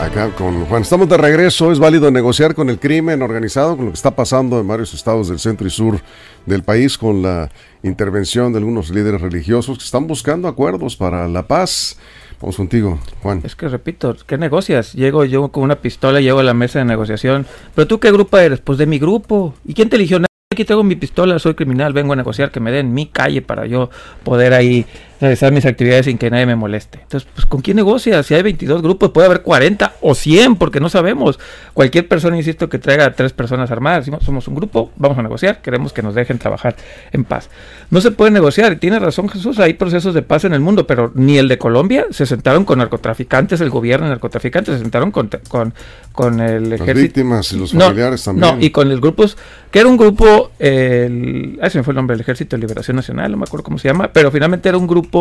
Acá 0.00 0.30
con 0.36 0.66
Juan. 0.66 0.82
Estamos 0.82 1.08
de 1.08 1.16
regreso. 1.16 1.72
Es 1.72 1.80
válido 1.80 2.10
negociar 2.10 2.54
con 2.54 2.70
el 2.70 2.78
crimen 2.78 3.22
organizado, 3.22 3.76
con 3.76 3.86
lo 3.86 3.90
que 3.90 3.96
está 3.96 4.14
pasando 4.14 4.60
en 4.60 4.68
varios 4.68 4.94
estados 4.94 5.28
del 5.28 5.40
centro 5.40 5.66
y 5.66 5.70
sur 5.70 6.00
del 6.46 6.62
país, 6.62 6.96
con 6.96 7.22
la 7.22 7.50
intervención 7.82 8.52
de 8.52 8.58
algunos 8.58 8.90
líderes 8.90 9.20
religiosos 9.20 9.78
que 9.78 9.84
están 9.84 10.06
buscando 10.06 10.46
acuerdos 10.46 10.96
para 10.96 11.26
la 11.26 11.48
paz. 11.48 11.98
Vamos 12.40 12.56
contigo, 12.56 13.00
Juan. 13.22 13.40
Es 13.42 13.56
que 13.56 13.66
repito, 13.66 14.14
¿qué 14.26 14.38
negocias? 14.38 14.92
Llego 14.92 15.24
yo 15.24 15.48
con 15.48 15.64
una 15.64 15.76
pistola, 15.76 16.20
llego 16.20 16.38
a 16.38 16.44
la 16.44 16.54
mesa 16.54 16.78
de 16.78 16.84
negociación. 16.84 17.46
¿Pero 17.74 17.88
tú 17.88 17.98
qué 17.98 18.12
grupo 18.12 18.38
eres? 18.38 18.60
Pues 18.60 18.78
de 18.78 18.86
mi 18.86 18.98
grupo. 19.00 19.54
¿Y 19.64 19.74
quién 19.74 19.88
te 19.88 19.96
eligió? 19.96 20.20
Aquí 20.54 20.64
tengo 20.64 20.84
mi 20.84 20.94
pistola, 20.94 21.40
soy 21.40 21.54
criminal, 21.54 21.92
vengo 21.92 22.12
a 22.12 22.16
negociar 22.16 22.52
que 22.52 22.60
me 22.60 22.70
den 22.70 22.94
mi 22.94 23.06
calle 23.06 23.42
para 23.42 23.66
yo 23.66 23.90
poder 24.22 24.52
ahí 24.52 24.86
realizar 25.24 25.52
mis 25.52 25.66
actividades 25.66 26.06
sin 26.06 26.18
que 26.18 26.30
nadie 26.30 26.46
me 26.46 26.56
moleste. 26.56 27.00
Entonces, 27.02 27.28
pues 27.34 27.46
¿con 27.46 27.60
quién 27.60 27.76
negocia? 27.76 28.22
Si 28.22 28.34
hay 28.34 28.42
22 28.42 28.82
grupos, 28.82 29.10
puede 29.10 29.26
haber 29.26 29.42
40 29.42 29.94
o 30.00 30.14
100, 30.14 30.56
porque 30.56 30.80
no 30.80 30.88
sabemos. 30.88 31.38
Cualquier 31.72 32.08
persona, 32.08 32.36
insisto, 32.36 32.68
que 32.68 32.78
traiga 32.78 33.06
a 33.06 33.12
tres 33.12 33.32
personas 33.32 33.70
armadas, 33.70 34.00
decimos, 34.00 34.24
somos 34.24 34.46
un 34.48 34.54
grupo, 34.54 34.90
vamos 34.96 35.18
a 35.18 35.22
negociar, 35.22 35.60
queremos 35.62 35.92
que 35.92 36.02
nos 36.02 36.14
dejen 36.14 36.38
trabajar 36.38 36.76
en 37.12 37.24
paz. 37.24 37.48
No 37.90 38.00
se 38.00 38.10
puede 38.10 38.30
negociar, 38.30 38.72
y 38.72 38.76
tiene 38.76 38.98
razón 38.98 39.28
Jesús, 39.28 39.58
hay 39.58 39.74
procesos 39.74 40.14
de 40.14 40.22
paz 40.22 40.44
en 40.44 40.52
el 40.54 40.60
mundo, 40.60 40.86
pero 40.86 41.12
ni 41.14 41.38
el 41.38 41.48
de 41.48 41.58
Colombia, 41.58 42.06
se 42.10 42.26
sentaron 42.26 42.64
con 42.64 42.78
narcotraficantes, 42.78 43.60
el 43.60 43.70
gobierno 43.70 44.06
de 44.06 44.10
narcotraficantes, 44.10 44.74
se 44.74 44.80
sentaron 44.80 45.10
con, 45.10 45.30
con, 45.48 45.74
con 46.12 46.40
el 46.40 46.66
ejército. 46.72 46.86
Las 46.86 47.02
víctimas 47.02 47.52
y 47.52 47.58
los 47.58 47.72
familiares 47.72 48.24
también. 48.24 48.58
No, 48.58 48.64
y 48.64 48.70
con 48.70 48.90
el 48.90 49.00
grupos, 49.00 49.36
que 49.70 49.80
era 49.80 49.88
un 49.88 49.96
grupo, 49.96 50.50
el, 50.58 51.58
ay, 51.60 51.70
se 51.70 51.78
me 51.78 51.84
fue 51.84 51.92
el 51.92 51.96
nombre, 51.96 52.14
el 52.14 52.20
Ejército 52.20 52.56
de 52.56 52.60
Liberación 52.60 52.96
Nacional, 52.96 53.30
no 53.32 53.38
me 53.38 53.44
acuerdo 53.44 53.64
cómo 53.64 53.78
se 53.78 53.88
llama, 53.88 54.10
pero 54.12 54.30
finalmente 54.30 54.68
era 54.68 54.78
un 54.78 54.86
grupo 54.86 55.13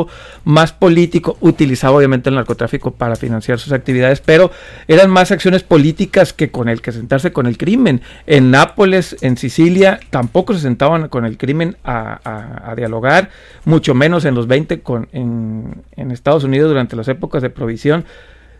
más 0.43 0.73
político, 0.73 1.37
utilizaba 1.41 1.97
obviamente 1.97 2.29
el 2.29 2.35
narcotráfico 2.35 2.91
para 2.91 3.15
financiar 3.15 3.59
sus 3.59 3.71
actividades, 3.71 4.21
pero 4.21 4.51
eran 4.87 5.09
más 5.09 5.31
acciones 5.31 5.63
políticas 5.63 6.33
que 6.33 6.51
con 6.51 6.69
el 6.69 6.81
que 6.81 6.91
sentarse 6.91 7.31
con 7.31 7.47
el 7.47 7.57
crimen. 7.57 8.01
En 8.27 8.51
Nápoles, 8.51 9.15
en 9.21 9.37
Sicilia, 9.37 9.99
tampoco 10.09 10.53
se 10.53 10.59
sentaban 10.59 11.07
con 11.09 11.25
el 11.25 11.37
crimen 11.37 11.77
a, 11.83 12.73
dialogar, 12.75 13.29
mucho 13.65 13.93
menos 13.93 14.25
en 14.25 14.35
los 14.35 14.47
20 14.47 14.81
con, 14.81 15.07
en, 15.11 15.83
en 15.95 16.11
Estados 16.11 16.43
Unidos 16.43 16.69
durante 16.69 16.95
las 16.95 17.07
épocas 17.07 17.41
de 17.41 17.49
provisión. 17.49 18.05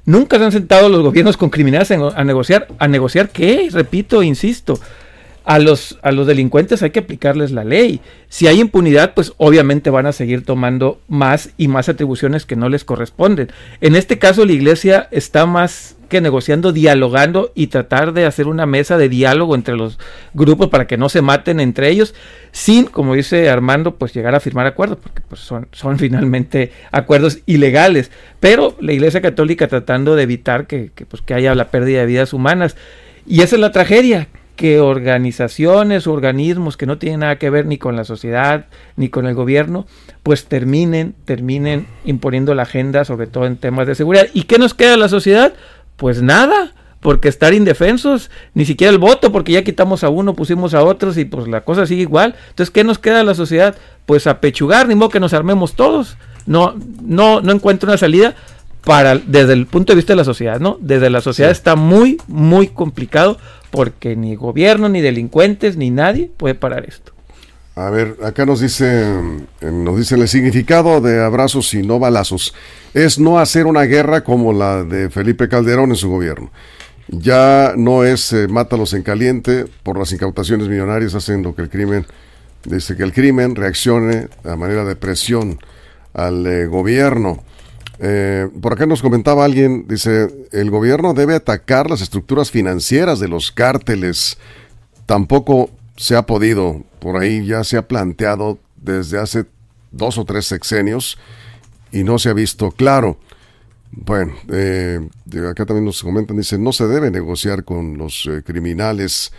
Nunca 0.06 0.38
se 0.38 0.44
han 0.44 0.52
sentado 0.52 0.90
los 0.90 1.02
gobiernos 1.02 1.38
con 1.38 1.50
criminales 1.50 1.90
a 1.92 2.24
negociar. 2.24 2.68
¿A 2.78 2.88
negociar 2.88 3.30
qué? 3.30 3.70
Repito, 3.72 4.22
insisto 4.22 4.78
a 5.46 5.60
los, 5.60 6.00
a 6.02 6.12
los 6.12 6.26
delincuentes 6.26 6.84
hay 6.84 6.92
que 6.92 7.00
aplicarles 7.00 7.52
la 7.52 7.64
ley. 7.64 8.00
Si 8.30 8.48
hay 8.48 8.60
impunidad, 8.60 9.14
pues 9.14 9.34
obviamente 9.38 9.90
van 9.90 10.06
a 10.06 10.14
seguir 10.14 10.46
tomando 10.46 11.02
más 11.08 11.52
y 11.58 11.68
más 11.68 11.90
atribuciones 11.90 12.46
que 12.46 12.56
no 12.56 12.70
les 12.70 12.86
corresponden. 12.86 13.52
En 13.82 13.96
este 13.96 14.20
caso, 14.20 14.46
la 14.46 14.54
iglesia 14.54 15.08
está 15.12 15.46
más 15.46 15.98
que 16.08 16.22
negociando, 16.22 16.72
dialogando 16.72 17.52
y 17.56 17.68
tratar 17.68 18.14
de 18.14 18.26
hacer 18.26 18.48
una 18.48 18.66
mesa 18.66 18.98
de 18.98 19.10
diálogo 19.10 19.56
entre 19.56 19.76
los 19.76 19.98
grupos 20.34 20.70
para 20.70 20.86
que 20.86 20.96
no 20.96 21.10
se 21.10 21.22
maten 21.22 21.60
entre 21.60 21.90
ellos, 21.90 22.14
sin, 22.52 22.86
como 22.86 23.16
dice 23.16 23.50
Armando, 23.50 23.96
pues 23.96 24.14
llegar 24.14 24.36
a 24.36 24.40
firmar 24.40 24.68
acuerdos, 24.68 25.00
porque 25.02 25.22
pues 25.28 25.42
son, 25.42 25.68
son 25.72 25.98
finalmente 26.00 26.72
acuerdos 26.92 27.40
ilegales. 27.48 28.12
Pero 28.40 28.78
la 28.80 28.94
iglesia 28.94 29.22
católica 29.22 29.68
tratando 29.68 30.16
de 30.16 30.24
evitar 30.24 30.68
que, 30.68 30.92
que, 30.94 31.06
pues, 31.06 31.22
que 31.22 31.34
haya 31.34 31.56
la 31.56 31.70
pérdida 31.70 32.02
de 32.02 32.06
vidas 32.06 32.32
humanas. 32.32 32.78
Y 33.26 33.42
esa 33.42 33.56
es 33.56 33.62
la 33.62 33.72
tragedia, 33.72 34.28
que 34.56 34.80
organizaciones 34.80 36.08
organismos 36.08 36.78
que 36.78 36.86
no 36.86 36.98
tienen 36.98 37.22
nada 37.22 37.38
que 37.38 37.50
ver 37.50 37.66
ni 37.66 37.78
con 37.78 37.96
la 37.96 38.04
sociedad 38.04 38.66
ni 38.96 39.10
con 39.10 39.26
el 39.26 39.34
gobierno, 39.34 39.88
pues 40.22 40.46
terminen, 40.46 41.16
terminen 41.26 41.88
imponiendo 42.06 42.54
la 42.54 42.64
agenda, 42.64 43.06
sobre 43.06 43.28
todo 43.28 43.46
en 43.46 43.58
temas 43.58 43.88
de 43.88 43.96
seguridad. 43.96 44.28
¿Y 44.34 44.44
qué 44.44 44.60
nos 44.60 44.74
queda 44.74 44.94
a 44.94 44.98
la 44.98 45.10
sociedad? 45.10 45.54
Pues 45.98 46.22
nada, 46.22 46.74
porque 47.00 47.28
estar 47.28 47.54
indefensos, 47.54 48.30
ni 48.54 48.66
siquiera 48.66 48.92
el 48.92 49.00
voto, 49.00 49.32
porque 49.32 49.52
ya 49.52 49.64
quitamos 49.64 50.04
a 50.04 50.10
uno, 50.10 50.36
pusimos 50.36 50.74
a 50.74 50.84
otros 50.84 51.18
y 51.18 51.26
pues 51.26 51.48
la 51.48 51.62
cosa 51.62 51.86
sigue 51.86 52.04
igual. 52.04 52.36
Entonces, 52.50 52.72
¿qué 52.72 52.84
nos 52.84 53.00
queda 53.00 53.22
a 53.22 53.24
la 53.24 53.36
sociedad? 53.36 53.76
Pues 54.06 54.28
apechugar, 54.28 54.88
ni 54.88 54.96
modo 54.96 55.10
que 55.10 55.20
nos 55.20 55.34
armemos 55.34 55.74
todos. 55.74 56.18
No, 56.46 56.76
no, 57.02 57.42
no 57.42 57.52
encuentro 57.52 57.90
una 57.90 57.98
salida 57.98 58.36
para 58.86 59.18
desde 59.18 59.54
el 59.54 59.66
punto 59.66 59.94
de 59.94 59.98
vista 59.98 60.14
de 60.14 60.18
la 60.18 60.24
sociedad, 60.24 60.60
¿no? 60.60 60.78
Desde 60.80 61.10
la 61.10 61.22
sociedad 61.22 61.52
está 61.52 61.76
muy, 61.76 62.18
muy 62.28 62.68
complicado 62.68 63.38
porque 63.74 64.16
ni 64.16 64.36
gobierno, 64.36 64.88
ni 64.88 65.02
delincuentes, 65.02 65.78
ni 65.78 65.90
nadie 65.90 66.30
puede 66.38 66.54
parar 66.54 66.86
esto. 66.88 67.12
A 67.76 67.90
ver, 67.90 68.18
acá 68.24 68.46
nos 68.46 68.60
dice, 68.60 69.16
nos 69.62 69.98
dice 69.98 70.14
el 70.14 70.28
significado 70.28 71.02
de 71.02 71.24
abrazos 71.24 71.74
y 71.74 71.82
no 71.82 71.98
balazos. 71.98 72.54
Es 72.94 73.18
no 73.18 73.40
hacer 73.40 73.66
una 73.66 73.82
guerra 73.82 74.24
como 74.24 74.54
la 74.54 74.84
de 74.84 75.10
Felipe 75.10 75.50
Calderón 75.50 75.90
en 75.90 75.96
su 75.96 76.08
gobierno. 76.08 76.52
Ya 77.08 77.74
no 77.76 78.04
es 78.04 78.32
eh, 78.32 78.48
mátalos 78.48 78.94
en 78.94 79.02
caliente 79.02 79.66
por 79.82 79.98
las 79.98 80.12
incautaciones 80.12 80.68
millonarias 80.68 81.16
haciendo 81.16 81.56
que 81.56 81.64
el 81.64 81.70
crimen, 81.72 82.06
dice 82.66 82.96
que 82.96 83.02
el 83.02 83.12
crimen 83.12 83.56
reaccione 83.56 84.28
a 84.44 84.56
manera 84.56 84.86
de 84.86 84.96
presión 84.96 85.58
al 86.14 86.46
eh, 86.46 86.68
gobierno. 86.68 87.44
Eh, 88.00 88.50
por 88.62 88.74
acá 88.74 88.86
nos 88.86 89.02
comentaba 89.02 89.46
alguien, 89.46 89.86
dice, 89.88 90.48
el 90.52 90.72
gobierno 90.72 91.14
debe 91.14 91.36
atacar 91.36 91.90
las 91.90 92.02
estructuras 92.02 92.52
financieras 92.52 93.20
de 93.20 93.28
los 93.28 93.52
cárteles. 93.52 94.38
Tampoco 95.06 95.70
se 95.96 96.16
ha 96.16 96.24
podido, 96.24 96.84
por 97.00 97.18
ahí 97.18 97.46
ya 97.46 97.64
se 97.64 97.78
ha 97.78 97.88
planteado 97.88 98.58
desde 98.78 99.20
hace 99.20 99.46
dos 99.92 100.18
o 100.18 100.26
tres 100.26 100.46
sexenios 100.46 101.18
y 101.92 102.04
no 102.04 102.18
se 102.18 102.30
ha 102.30 102.34
visto 102.34 102.72
claro. 102.72 103.18
Bueno, 103.92 104.34
eh, 104.50 105.00
acá 105.50 105.68
también 105.68 105.86
nos 105.86 106.02
comentan, 106.02 106.36
dice, 106.36 106.58
no 106.58 106.74
se 106.74 106.88
debe 106.88 107.12
negociar 107.12 107.64
con 107.64 107.98
los 107.98 108.26
eh, 108.26 108.42
criminales. 108.44 109.32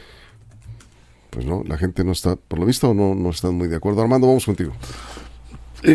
Pues 1.31 1.45
no, 1.45 1.65
la 1.67 1.77
gente 1.77 2.05
no 2.05 2.13
está, 2.13 2.37
por 2.37 2.61
lo 2.61 2.67
visto, 2.67 2.95
no, 2.95 3.17
no 3.17 3.31
están 3.31 3.57
muy 3.57 3.67
de 3.67 3.75
acuerdo. 3.75 4.03
Armando, 4.03 4.29
vamos 4.29 4.45
contigo. 4.45 4.73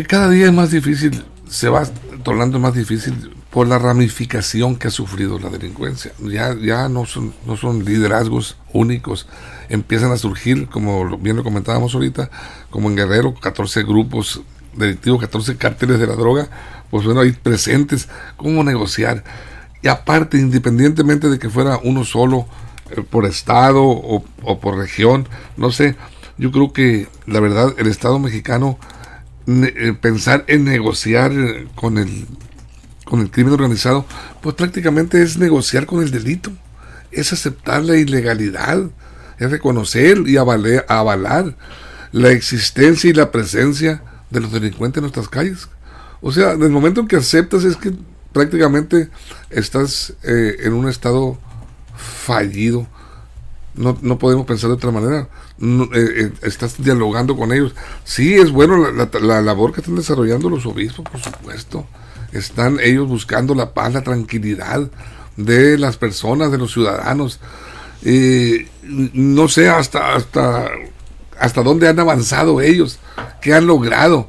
cada 0.06 0.28
día 0.28 0.46
es 0.46 0.52
más 0.52 0.70
difícil 0.70 1.24
se 1.50 1.68
va 1.68 1.84
tornando 2.22 2.58
más 2.58 2.74
difícil 2.74 3.34
por 3.50 3.66
la 3.66 3.78
ramificación 3.78 4.76
que 4.76 4.88
ha 4.88 4.90
sufrido 4.90 5.38
la 5.38 5.50
delincuencia. 5.50 6.12
Ya, 6.20 6.54
ya 6.54 6.88
no, 6.88 7.04
son, 7.04 7.34
no 7.44 7.56
son 7.56 7.84
liderazgos 7.84 8.56
únicos, 8.72 9.26
empiezan 9.68 10.12
a 10.12 10.16
surgir, 10.16 10.68
como 10.68 11.18
bien 11.18 11.36
lo 11.36 11.42
comentábamos 11.42 11.94
ahorita, 11.94 12.30
como 12.70 12.88
en 12.88 12.96
Guerrero, 12.96 13.34
14 13.34 13.82
grupos 13.82 14.42
delictivos, 14.76 15.20
14 15.20 15.56
cárteles 15.56 15.98
de 15.98 16.06
la 16.06 16.14
droga, 16.14 16.48
pues 16.90 17.04
bueno, 17.04 17.20
ahí 17.20 17.32
presentes, 17.32 18.08
cómo 18.36 18.62
negociar. 18.62 19.24
Y 19.82 19.88
aparte, 19.88 20.38
independientemente 20.38 21.28
de 21.28 21.38
que 21.38 21.50
fuera 21.50 21.80
uno 21.82 22.04
solo, 22.04 22.46
eh, 22.90 23.02
por 23.08 23.26
estado 23.26 23.82
o, 23.84 24.22
por 24.60 24.76
región, 24.76 25.28
no 25.56 25.70
sé, 25.70 25.96
yo 26.38 26.50
creo 26.52 26.72
que 26.72 27.08
la 27.26 27.40
verdad 27.40 27.74
el 27.78 27.86
Estado 27.86 28.18
mexicano 28.18 28.78
pensar 30.00 30.44
en 30.46 30.64
negociar 30.64 31.32
eh, 31.32 31.66
con 31.74 31.98
el, 31.98 32.26
con 33.04 33.20
el 33.20 33.30
crimen 33.30 33.52
organizado, 33.52 34.06
pues 34.42 34.54
prácticamente 34.54 35.22
es 35.22 35.38
negociar 35.38 35.86
con 35.86 36.02
el 36.02 36.10
delito, 36.10 36.50
es 37.10 37.32
aceptar 37.32 37.82
la 37.82 37.96
ilegalidad, 37.96 38.82
es 39.38 39.50
reconocer 39.50 40.22
y 40.26 40.36
avalar, 40.36 40.84
avalar 40.88 41.56
la 42.12 42.30
existencia 42.30 43.10
y 43.10 43.14
la 43.14 43.30
presencia 43.30 44.02
de 44.30 44.40
los 44.40 44.52
delincuentes 44.52 44.98
en 44.98 45.02
nuestras 45.02 45.28
calles. 45.28 45.68
O 46.20 46.32
sea, 46.32 46.52
en 46.52 46.62
el 46.62 46.70
momento 46.70 47.00
en 47.00 47.08
que 47.08 47.16
aceptas 47.16 47.64
es 47.64 47.76
que 47.76 47.92
prácticamente 48.32 49.08
estás 49.48 50.14
eh, 50.22 50.58
en 50.60 50.72
un 50.74 50.88
estado 50.88 51.38
fallido 51.96 52.86
no, 53.80 53.96
no 54.02 54.18
podemos 54.18 54.46
pensar 54.46 54.68
de 54.68 54.74
otra 54.74 54.90
manera. 54.90 55.28
Eh, 55.58 55.88
eh, 55.94 56.32
estás 56.42 56.82
dialogando 56.82 57.34
con 57.34 57.50
ellos. 57.50 57.74
Sí, 58.04 58.34
es 58.34 58.52
bueno 58.52 58.90
la, 58.92 59.40
labor 59.40 59.72
que 59.72 59.80
están 59.80 59.96
desarrollando 59.96 60.50
los 60.50 60.66
obispos, 60.66 61.08
por 61.10 61.20
supuesto. 61.20 61.86
Están 62.32 62.78
ellos 62.78 63.08
buscando 63.08 63.54
la 63.54 63.72
paz, 63.72 63.94
la 63.94 64.02
tranquilidad 64.02 64.90
de 65.36 65.78
las 65.78 65.96
personas, 65.96 66.52
de 66.52 66.58
los 66.58 66.72
ciudadanos. 66.72 67.40
no 68.02 69.48
sé 69.48 69.70
hasta, 69.70 70.14
hasta, 70.14 70.70
hasta 71.38 71.62
dónde 71.62 71.88
han 71.88 71.98
avanzado 71.98 72.60
ellos, 72.60 72.98
qué 73.40 73.54
han 73.54 73.66
logrado. 73.66 74.28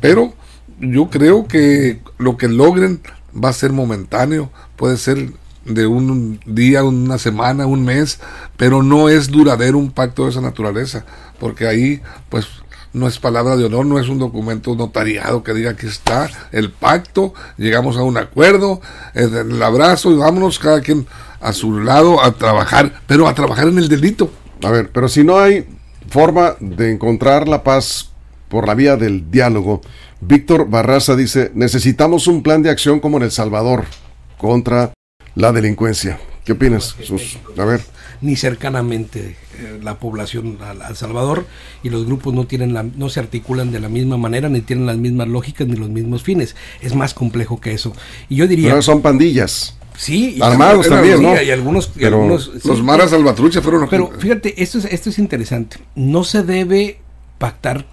Pero 0.00 0.34
yo 0.80 1.10
creo 1.10 1.46
que 1.46 2.00
lo 2.18 2.36
que 2.36 2.48
logren 2.48 3.00
va 3.32 3.50
a 3.50 3.52
ser 3.52 3.72
momentáneo, 3.72 4.50
puede 4.74 4.96
ser 4.96 5.30
de 5.64 5.86
un 5.86 6.40
día, 6.46 6.84
una 6.84 7.18
semana, 7.18 7.66
un 7.66 7.84
mes, 7.84 8.20
pero 8.56 8.82
no 8.82 9.08
es 9.08 9.28
duradero 9.28 9.78
un 9.78 9.90
pacto 9.90 10.24
de 10.24 10.30
esa 10.30 10.40
naturaleza, 10.40 11.04
porque 11.38 11.66
ahí 11.66 12.00
pues 12.28 12.46
no 12.92 13.06
es 13.06 13.18
palabra 13.18 13.56
de 13.56 13.64
honor, 13.64 13.86
no 13.86 13.98
es 13.98 14.08
un 14.08 14.18
documento 14.18 14.74
notariado 14.74 15.42
que 15.42 15.54
diga 15.54 15.76
que 15.76 15.86
está 15.86 16.28
el 16.50 16.70
pacto, 16.70 17.34
llegamos 17.56 17.96
a 17.96 18.02
un 18.02 18.16
acuerdo, 18.16 18.80
el 19.14 19.62
abrazo 19.62 20.10
y 20.10 20.16
vámonos 20.16 20.58
cada 20.58 20.80
quien 20.80 21.06
a 21.40 21.52
su 21.52 21.80
lado 21.80 22.22
a 22.22 22.32
trabajar, 22.32 23.00
pero 23.06 23.28
a 23.28 23.34
trabajar 23.34 23.68
en 23.68 23.78
el 23.78 23.88
delito. 23.88 24.30
A 24.62 24.70
ver, 24.70 24.90
pero 24.92 25.08
si 25.08 25.24
no 25.24 25.38
hay 25.38 25.66
forma 26.08 26.56
de 26.60 26.90
encontrar 26.90 27.48
la 27.48 27.62
paz 27.62 28.10
por 28.48 28.66
la 28.66 28.74
vía 28.74 28.96
del 28.96 29.30
diálogo, 29.30 29.80
Víctor 30.20 30.68
Barraza 30.68 31.16
dice, 31.16 31.50
necesitamos 31.54 32.26
un 32.26 32.42
plan 32.42 32.62
de 32.62 32.70
acción 32.70 33.00
como 33.00 33.16
en 33.16 33.22
El 33.22 33.30
Salvador 33.30 33.84
contra 34.36 34.92
la 35.34 35.52
delincuencia. 35.52 36.18
¿Qué 36.44 36.52
opinas, 36.52 36.94
Jesús? 36.94 37.38
A 37.56 37.64
ver. 37.64 37.80
Ni 38.20 38.36
cercanamente 38.36 39.36
eh, 39.58 39.78
la 39.82 39.98
población 39.98 40.58
al, 40.60 40.96
Salvador 40.96 41.46
y 41.82 41.90
los 41.90 42.06
grupos 42.06 42.34
no 42.34 42.46
tienen 42.46 42.74
la, 42.74 42.82
no 42.82 43.08
se 43.08 43.20
articulan 43.20 43.72
de 43.72 43.80
la 43.80 43.88
misma 43.88 44.16
manera 44.16 44.48
ni 44.48 44.60
tienen 44.60 44.86
las 44.86 44.96
mismas 44.96 45.28
lógicas 45.28 45.66
ni 45.66 45.76
los 45.76 45.88
mismos 45.88 46.22
fines. 46.22 46.56
Es 46.80 46.94
más 46.94 47.14
complejo 47.14 47.60
que 47.60 47.72
eso. 47.72 47.92
Y 48.28 48.36
yo 48.36 48.46
diría. 48.46 48.70
Pero 48.70 48.82
son 48.82 49.02
pandillas. 49.02 49.76
Sí, 49.96 50.38
armados 50.40 50.88
también, 50.88 51.22
¿no? 51.22 51.40
Y 51.42 51.50
algunos, 51.50 51.90
los 52.64 52.82
maras 52.82 53.10
salvatrucha 53.10 53.60
fueron 53.60 53.86
Pero 53.90 54.10
fíjate, 54.18 54.62
esto 54.62 54.78
es, 54.78 54.86
esto 54.86 55.10
es 55.10 55.18
interesante. 55.18 55.76
No 55.94 56.24
se 56.24 56.42
debe 56.42 57.00
pactar 57.36 57.84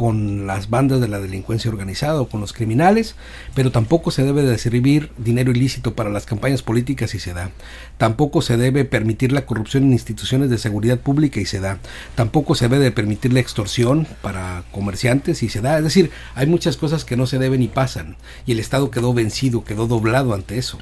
con 0.00 0.46
las 0.46 0.70
bandas 0.70 0.98
de 0.98 1.08
la 1.08 1.20
delincuencia 1.20 1.70
organizada 1.70 2.22
o 2.22 2.26
con 2.30 2.40
los 2.40 2.54
criminales, 2.54 3.16
pero 3.54 3.70
tampoco 3.70 4.10
se 4.10 4.22
debe 4.22 4.42
de 4.42 4.56
servir 4.56 5.10
dinero 5.18 5.50
ilícito 5.50 5.94
para 5.94 6.08
las 6.08 6.24
campañas 6.24 6.62
políticas 6.62 7.14
y 7.14 7.18
se 7.18 7.34
da. 7.34 7.50
Tampoco 7.98 8.40
se 8.40 8.56
debe 8.56 8.86
permitir 8.86 9.30
la 9.30 9.44
corrupción 9.44 9.82
en 9.82 9.92
instituciones 9.92 10.48
de 10.48 10.56
seguridad 10.56 10.98
pública 10.98 11.38
y 11.38 11.44
se 11.44 11.60
da. 11.60 11.80
Tampoco 12.14 12.54
se 12.54 12.70
debe 12.70 12.82
de 12.82 12.92
permitir 12.92 13.34
la 13.34 13.40
extorsión 13.40 14.06
para 14.22 14.64
comerciantes 14.72 15.42
y 15.42 15.50
se 15.50 15.60
da. 15.60 15.76
Es 15.76 15.84
decir, 15.84 16.10
hay 16.34 16.46
muchas 16.46 16.78
cosas 16.78 17.04
que 17.04 17.18
no 17.18 17.26
se 17.26 17.38
deben 17.38 17.60
y 17.60 17.68
pasan 17.68 18.16
y 18.46 18.52
el 18.52 18.58
Estado 18.58 18.90
quedó 18.90 19.12
vencido, 19.12 19.64
quedó 19.64 19.86
doblado 19.86 20.32
ante 20.32 20.56
eso. 20.56 20.78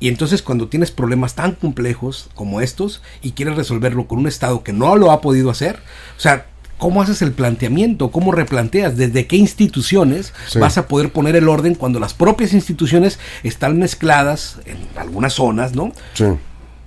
Y 0.00 0.08
entonces 0.08 0.42
cuando 0.42 0.66
tienes 0.66 0.90
problemas 0.90 1.36
tan 1.36 1.52
complejos 1.52 2.30
como 2.34 2.60
estos 2.60 3.00
y 3.22 3.30
quieres 3.30 3.54
resolverlo 3.54 4.08
con 4.08 4.18
un 4.18 4.26
Estado 4.26 4.64
que 4.64 4.72
no 4.72 4.96
lo 4.96 5.12
ha 5.12 5.20
podido 5.20 5.50
hacer, 5.50 5.76
o 6.16 6.20
sea, 6.20 6.46
¿Cómo 6.78 7.00
haces 7.00 7.22
el 7.22 7.32
planteamiento? 7.32 8.10
¿Cómo 8.10 8.32
replanteas? 8.32 8.96
¿Desde 8.96 9.26
qué 9.26 9.36
instituciones 9.36 10.34
vas 10.60 10.76
a 10.76 10.88
poder 10.88 11.10
poner 11.10 11.34
el 11.34 11.48
orden 11.48 11.74
cuando 11.74 12.00
las 12.00 12.12
propias 12.12 12.52
instituciones 12.52 13.18
están 13.42 13.78
mezcladas 13.78 14.58
en 14.66 14.76
algunas 14.96 15.32
zonas, 15.32 15.74
¿no? 15.74 15.92
Sí. 16.12 16.24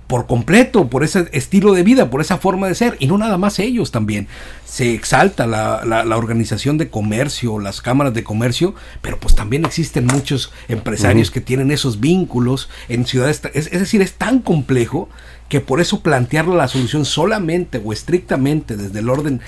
Por 0.06 0.26
completo, 0.26 0.88
por 0.88 1.04
ese 1.04 1.28
estilo 1.32 1.72
de 1.72 1.84
vida, 1.84 2.10
por 2.10 2.20
esa 2.20 2.38
forma 2.38 2.66
de 2.66 2.74
ser, 2.74 2.96
y 2.98 3.06
no 3.06 3.16
nada 3.16 3.38
más 3.38 3.60
ellos 3.60 3.92
también. 3.92 4.26
Se 4.64 4.92
exalta 4.92 5.46
la, 5.46 5.84
la, 5.84 6.16
organización 6.16 6.78
de 6.78 6.88
comercio, 6.88 7.60
las 7.60 7.80
cámaras 7.80 8.12
de 8.14 8.24
comercio, 8.24 8.74
pero 9.02 9.18
pues 9.20 9.36
también 9.36 9.64
existen 9.64 10.06
muchos 10.06 10.52
empresarios 10.68 11.30
que 11.30 11.40
tienen 11.40 11.70
esos 11.70 12.00
vínculos 12.00 12.68
en 12.88 13.06
ciudades. 13.06 13.42
Es, 13.54 13.68
es 13.72 13.78
decir, 13.78 14.02
es 14.02 14.14
tan 14.14 14.40
complejo 14.40 15.08
que 15.50 15.60
por 15.60 15.80
eso 15.80 16.00
plantear 16.00 16.46
la 16.46 16.68
solución 16.68 17.04
solamente 17.04 17.82
o 17.84 17.92
estrictamente 17.92 18.76
desde 18.76 19.00
el 19.00 19.10
orden 19.10 19.40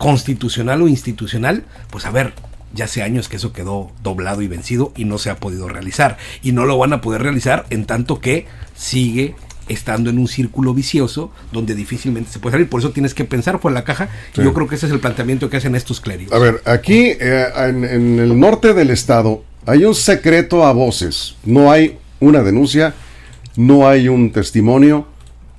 constitucional 0.00 0.80
o 0.80 0.88
institucional, 0.88 1.64
pues 1.90 2.06
a 2.06 2.10
ver, 2.10 2.32
ya 2.72 2.86
hace 2.86 3.02
años 3.02 3.28
que 3.28 3.36
eso 3.36 3.52
quedó 3.52 3.92
doblado 4.02 4.40
y 4.40 4.48
vencido 4.48 4.94
y 4.96 5.04
no 5.04 5.18
se 5.18 5.28
ha 5.28 5.36
podido 5.36 5.68
realizar. 5.68 6.16
Y 6.42 6.52
no 6.52 6.64
lo 6.64 6.78
van 6.78 6.94
a 6.94 7.02
poder 7.02 7.22
realizar 7.22 7.66
en 7.68 7.84
tanto 7.84 8.18
que 8.18 8.46
sigue 8.74 9.34
estando 9.68 10.08
en 10.08 10.18
un 10.18 10.26
círculo 10.26 10.72
vicioso 10.72 11.30
donde 11.52 11.74
difícilmente 11.74 12.32
se 12.32 12.38
puede 12.38 12.54
salir. 12.54 12.70
Por 12.70 12.80
eso 12.80 12.92
tienes 12.92 13.12
que 13.12 13.26
pensar 13.26 13.60
por 13.60 13.72
la 13.72 13.84
caja. 13.84 14.08
Y 14.34 14.42
yo 14.42 14.54
creo 14.54 14.66
que 14.66 14.76
ese 14.76 14.86
es 14.86 14.92
el 14.92 15.00
planteamiento 15.00 15.50
que 15.50 15.58
hacen 15.58 15.74
estos 15.74 16.00
clérigos. 16.00 16.32
A 16.32 16.38
ver, 16.38 16.62
aquí 16.64 17.12
eh, 17.20 17.48
en, 17.56 17.84
en, 17.84 18.18
el 18.20 18.40
norte 18.40 18.72
del 18.72 18.88
estado 18.88 19.44
hay 19.66 19.84
un 19.84 19.94
secreto 19.94 20.64
a 20.64 20.72
voces. 20.72 21.36
No 21.44 21.70
hay 21.70 21.98
una 22.20 22.42
denuncia, 22.42 22.94
no 23.54 23.86
hay 23.86 24.08
un 24.08 24.32
testimonio, 24.32 25.06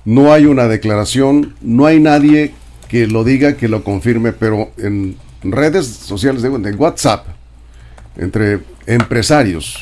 no 0.04 0.32
hay 0.32 0.46
una 0.46 0.66
declaración, 0.66 1.54
no 1.60 1.86
hay 1.86 2.00
nadie 2.00 2.54
que 2.92 3.06
lo 3.06 3.24
diga, 3.24 3.56
que 3.56 3.68
lo 3.68 3.82
confirme, 3.82 4.32
pero 4.34 4.70
en 4.76 5.16
redes 5.42 5.86
sociales 5.86 6.42
de, 6.42 6.50
WhatsApp, 6.50 7.26
entre 8.18 8.60
empresarios, 8.84 9.80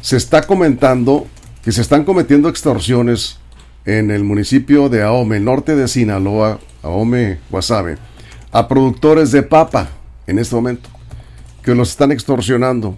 se 0.00 0.16
está 0.16 0.42
comentando 0.42 1.26
que 1.64 1.72
se 1.72 1.80
están 1.80 2.04
cometiendo 2.04 2.48
extorsiones 2.48 3.40
en 3.84 4.12
el 4.12 4.22
municipio 4.22 4.88
de 4.88 5.02
Ahome, 5.02 5.40
norte 5.40 5.74
de 5.74 5.88
Sinaloa, 5.88 6.60
Ahome, 6.84 7.40
Guasave, 7.50 7.98
a 8.52 8.68
productores 8.68 9.32
de 9.32 9.42
papa 9.42 9.88
en 10.28 10.38
este 10.38 10.54
momento, 10.54 10.88
que 11.60 11.74
los 11.74 11.90
están 11.90 12.12
extorsionando 12.12 12.96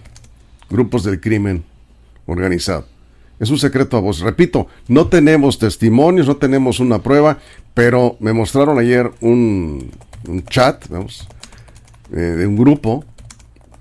grupos 0.69 1.03
del 1.03 1.19
crimen 1.19 1.63
organizado. 2.27 2.85
Es 3.39 3.49
un 3.49 3.59
secreto 3.59 3.97
a 3.97 3.99
vos. 3.99 4.19
Repito, 4.19 4.67
no 4.87 5.07
tenemos 5.07 5.59
testimonios, 5.59 6.27
no 6.27 6.37
tenemos 6.37 6.79
una 6.79 6.99
prueba, 6.99 7.37
pero 7.73 8.17
me 8.19 8.33
mostraron 8.33 8.79
ayer 8.79 9.11
un, 9.21 9.91
chat, 10.49 10.85
eh, 12.11 12.15
de 12.15 12.47
un 12.47 12.55
grupo 12.55 13.05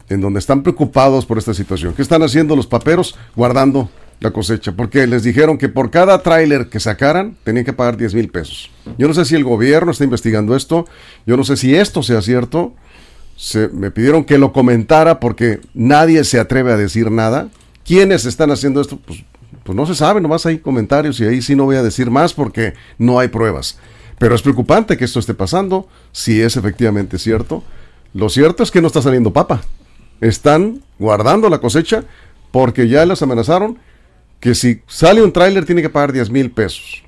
en 0.08 0.20
donde 0.20 0.38
están 0.38 0.62
preocupados 0.62 1.26
por 1.26 1.38
esta 1.38 1.54
situación. 1.54 1.94
¿Qué 1.94 2.02
están 2.02 2.22
haciendo 2.22 2.54
los 2.54 2.66
paperos? 2.66 3.16
Guardando 3.34 3.88
la 4.20 4.30
cosecha, 4.30 4.72
porque 4.72 5.06
les 5.06 5.22
dijeron 5.22 5.58
que 5.58 5.68
por 5.68 5.90
cada 5.90 6.22
tráiler 6.22 6.68
que 6.68 6.80
sacaran 6.80 7.36
tenían 7.44 7.64
que 7.64 7.72
pagar 7.72 7.96
10 7.96 8.14
mil 8.14 8.28
pesos. 8.30 8.70
Yo 8.98 9.08
no 9.08 9.14
sé 9.14 9.24
si 9.24 9.34
el 9.34 9.44
gobierno 9.44 9.90
está 9.92 10.04
investigando 10.04 10.56
esto, 10.56 10.86
yo 11.26 11.36
no 11.36 11.44
sé 11.44 11.56
si 11.56 11.74
esto 11.74 12.02
sea 12.02 12.22
cierto. 12.22 12.72
Se, 13.36 13.68
me 13.68 13.90
pidieron 13.90 14.24
que 14.24 14.38
lo 14.38 14.54
comentara 14.54 15.20
porque 15.20 15.60
nadie 15.74 16.24
se 16.24 16.40
atreve 16.40 16.72
a 16.72 16.78
decir 16.78 17.10
nada. 17.10 17.48
¿Quiénes 17.84 18.24
están 18.24 18.50
haciendo 18.50 18.80
esto? 18.80 18.98
Pues 18.98 19.22
pues 19.66 19.76
no 19.76 19.84
se 19.84 19.96
sabe, 19.96 20.20
nomás 20.20 20.46
hay 20.46 20.58
comentarios 20.58 21.18
y 21.20 21.24
ahí 21.24 21.42
sí 21.42 21.56
no 21.56 21.64
voy 21.64 21.76
a 21.76 21.82
decir 21.82 22.10
más 22.10 22.32
porque 22.32 22.74
no 22.98 23.18
hay 23.18 23.28
pruebas. 23.28 23.78
Pero 24.18 24.34
es 24.34 24.40
preocupante 24.40 24.96
que 24.96 25.04
esto 25.04 25.18
esté 25.18 25.34
pasando, 25.34 25.88
si 26.12 26.40
es 26.40 26.56
efectivamente 26.56 27.18
cierto. 27.18 27.64
Lo 28.14 28.28
cierto 28.30 28.62
es 28.62 28.70
que 28.70 28.80
no 28.80 28.86
está 28.86 29.02
saliendo 29.02 29.32
papa. 29.32 29.60
Están 30.20 30.82
guardando 30.98 31.50
la 31.50 31.58
cosecha 31.58 32.04
porque 32.50 32.88
ya 32.88 33.04
les 33.04 33.20
amenazaron 33.20 33.78
que 34.40 34.54
si 34.54 34.82
sale 34.86 35.22
un 35.22 35.32
tráiler 35.32 35.66
tiene 35.66 35.82
que 35.82 35.90
pagar 35.90 36.12
10 36.12 36.30
mil 36.30 36.50
pesos. 36.50 37.02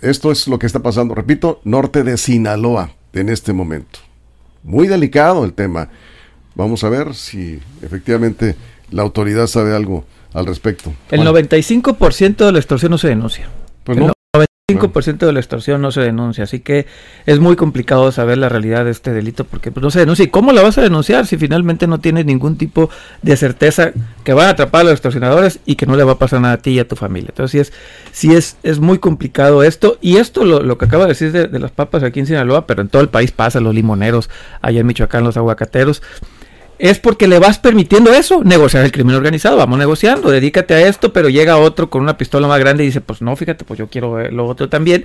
Esto 0.00 0.32
es 0.32 0.48
lo 0.48 0.58
que 0.58 0.66
está 0.66 0.80
pasando, 0.80 1.14
repito, 1.14 1.60
norte 1.64 2.04
de 2.04 2.16
Sinaloa 2.16 2.92
en 3.12 3.28
este 3.28 3.52
momento. 3.52 3.98
Muy 4.62 4.86
delicado 4.86 5.44
el 5.44 5.52
tema. 5.52 5.90
Vamos 6.54 6.84
a 6.84 6.88
ver 6.88 7.14
si 7.14 7.60
efectivamente 7.82 8.56
la 8.90 9.02
autoridad 9.02 9.46
sabe 9.46 9.74
algo 9.74 10.04
al 10.34 10.46
respecto. 10.46 10.92
El 11.10 11.20
95% 11.20 12.46
de 12.46 12.52
la 12.52 12.58
extorsión 12.58 12.90
no 12.90 12.98
se 12.98 13.08
denuncia. 13.08 13.48
Pues 13.84 13.98
el 13.98 14.12
95% 14.74 15.26
de 15.26 15.32
la 15.32 15.40
extorsión 15.40 15.82
no 15.82 15.92
se 15.92 16.00
denuncia, 16.00 16.44
así 16.44 16.60
que 16.60 16.86
es 17.26 17.40
muy 17.40 17.56
complicado 17.56 18.10
saber 18.12 18.38
la 18.38 18.48
realidad 18.48 18.84
de 18.84 18.90
este 18.90 19.12
delito 19.12 19.44
porque 19.44 19.70
pues, 19.70 19.82
no 19.82 19.90
se 19.90 20.00
denuncia. 20.00 20.24
¿Y 20.24 20.28
cómo 20.28 20.52
la 20.52 20.62
vas 20.62 20.78
a 20.78 20.82
denunciar 20.82 21.26
si 21.26 21.36
finalmente 21.36 21.86
no 21.86 22.00
tienes 22.00 22.24
ningún 22.24 22.56
tipo 22.56 22.88
de 23.20 23.36
certeza 23.36 23.92
que 24.24 24.32
van 24.32 24.46
a 24.46 24.50
atrapar 24.50 24.82
a 24.82 24.84
los 24.84 24.92
extorsionadores 24.94 25.60
y 25.66 25.74
que 25.74 25.86
no 25.86 25.96
le 25.96 26.04
va 26.04 26.12
a 26.12 26.18
pasar 26.18 26.40
nada 26.40 26.54
a 26.54 26.58
ti 26.58 26.70
y 26.70 26.78
a 26.78 26.88
tu 26.88 26.96
familia? 26.96 27.28
Entonces 27.30 27.50
sí 27.50 27.58
es, 27.58 27.72
sí 28.12 28.34
es, 28.34 28.56
es 28.62 28.78
muy 28.78 28.98
complicado 28.98 29.62
esto. 29.62 29.98
Y 30.00 30.16
esto 30.16 30.44
lo, 30.44 30.62
lo 30.62 30.78
que 30.78 30.86
acaba 30.86 31.04
de 31.04 31.10
decir 31.10 31.32
de, 31.32 31.48
de, 31.48 31.58
las 31.58 31.72
papas 31.72 32.02
aquí 32.02 32.20
en 32.20 32.26
Sinaloa, 32.26 32.66
pero 32.66 32.80
en 32.80 32.88
todo 32.88 33.02
el 33.02 33.08
país 33.08 33.32
pasa, 33.32 33.60
los 33.60 33.74
limoneros, 33.74 34.30
allá 34.62 34.80
en 34.80 34.86
Michoacán, 34.86 35.24
los 35.24 35.36
aguacateros 35.36 36.02
es 36.82 36.98
porque 36.98 37.28
le 37.28 37.38
vas 37.38 37.60
permitiendo 37.60 38.12
eso, 38.12 38.42
negociar 38.42 38.84
el 38.84 38.90
crimen 38.90 39.14
organizado, 39.14 39.56
vamos 39.56 39.78
negociando, 39.78 40.32
dedícate 40.32 40.74
a 40.74 40.88
esto, 40.88 41.12
pero 41.12 41.28
llega 41.28 41.56
otro 41.56 41.88
con 41.88 42.02
una 42.02 42.18
pistola 42.18 42.48
más 42.48 42.58
grande 42.58 42.82
y 42.82 42.86
dice, 42.86 43.00
pues 43.00 43.22
no, 43.22 43.36
fíjate, 43.36 43.64
pues 43.64 43.78
yo 43.78 43.86
quiero 43.86 44.28
lo 44.30 44.46
otro 44.48 44.68
también. 44.68 45.04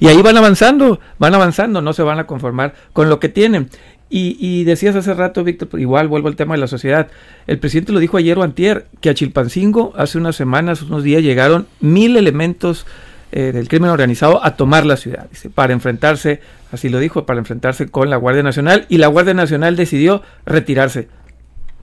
Y 0.00 0.06
ahí 0.06 0.22
van 0.22 0.38
avanzando, 0.38 1.00
van 1.18 1.34
avanzando, 1.34 1.82
no 1.82 1.92
se 1.92 2.02
van 2.02 2.18
a 2.18 2.26
conformar 2.26 2.72
con 2.94 3.10
lo 3.10 3.20
que 3.20 3.28
tienen. 3.28 3.68
Y, 4.08 4.64
decías 4.64 4.96
hace 4.96 5.12
rato, 5.12 5.44
Víctor, 5.44 5.68
pues 5.68 5.82
igual 5.82 6.08
vuelvo 6.08 6.28
al 6.28 6.36
tema 6.36 6.54
de 6.54 6.60
la 6.60 6.66
sociedad. 6.66 7.08
El 7.46 7.58
presidente 7.58 7.92
lo 7.92 7.98
dijo 7.98 8.16
ayer 8.16 8.38
o 8.38 8.42
antier, 8.42 8.86
que 9.02 9.10
a 9.10 9.14
Chilpancingo 9.14 9.92
hace 9.98 10.16
unas 10.16 10.34
semanas, 10.34 10.80
unos 10.80 11.02
días, 11.02 11.22
llegaron 11.22 11.66
mil 11.80 12.16
elementos 12.16 12.86
eh, 13.32 13.52
del 13.52 13.68
crimen 13.68 13.90
organizado 13.90 14.42
a 14.42 14.56
tomar 14.56 14.86
la 14.86 14.96
ciudad, 14.96 15.26
dice, 15.28 15.50
para 15.50 15.74
enfrentarse, 15.74 16.40
así 16.72 16.88
lo 16.88 16.98
dijo, 16.98 17.26
para 17.26 17.38
enfrentarse 17.38 17.90
con 17.90 18.08
la 18.08 18.16
Guardia 18.16 18.42
Nacional, 18.42 18.86
y 18.88 18.96
la 18.96 19.08
Guardia 19.08 19.34
Nacional 19.34 19.76
decidió 19.76 20.22
retirarse. 20.46 21.08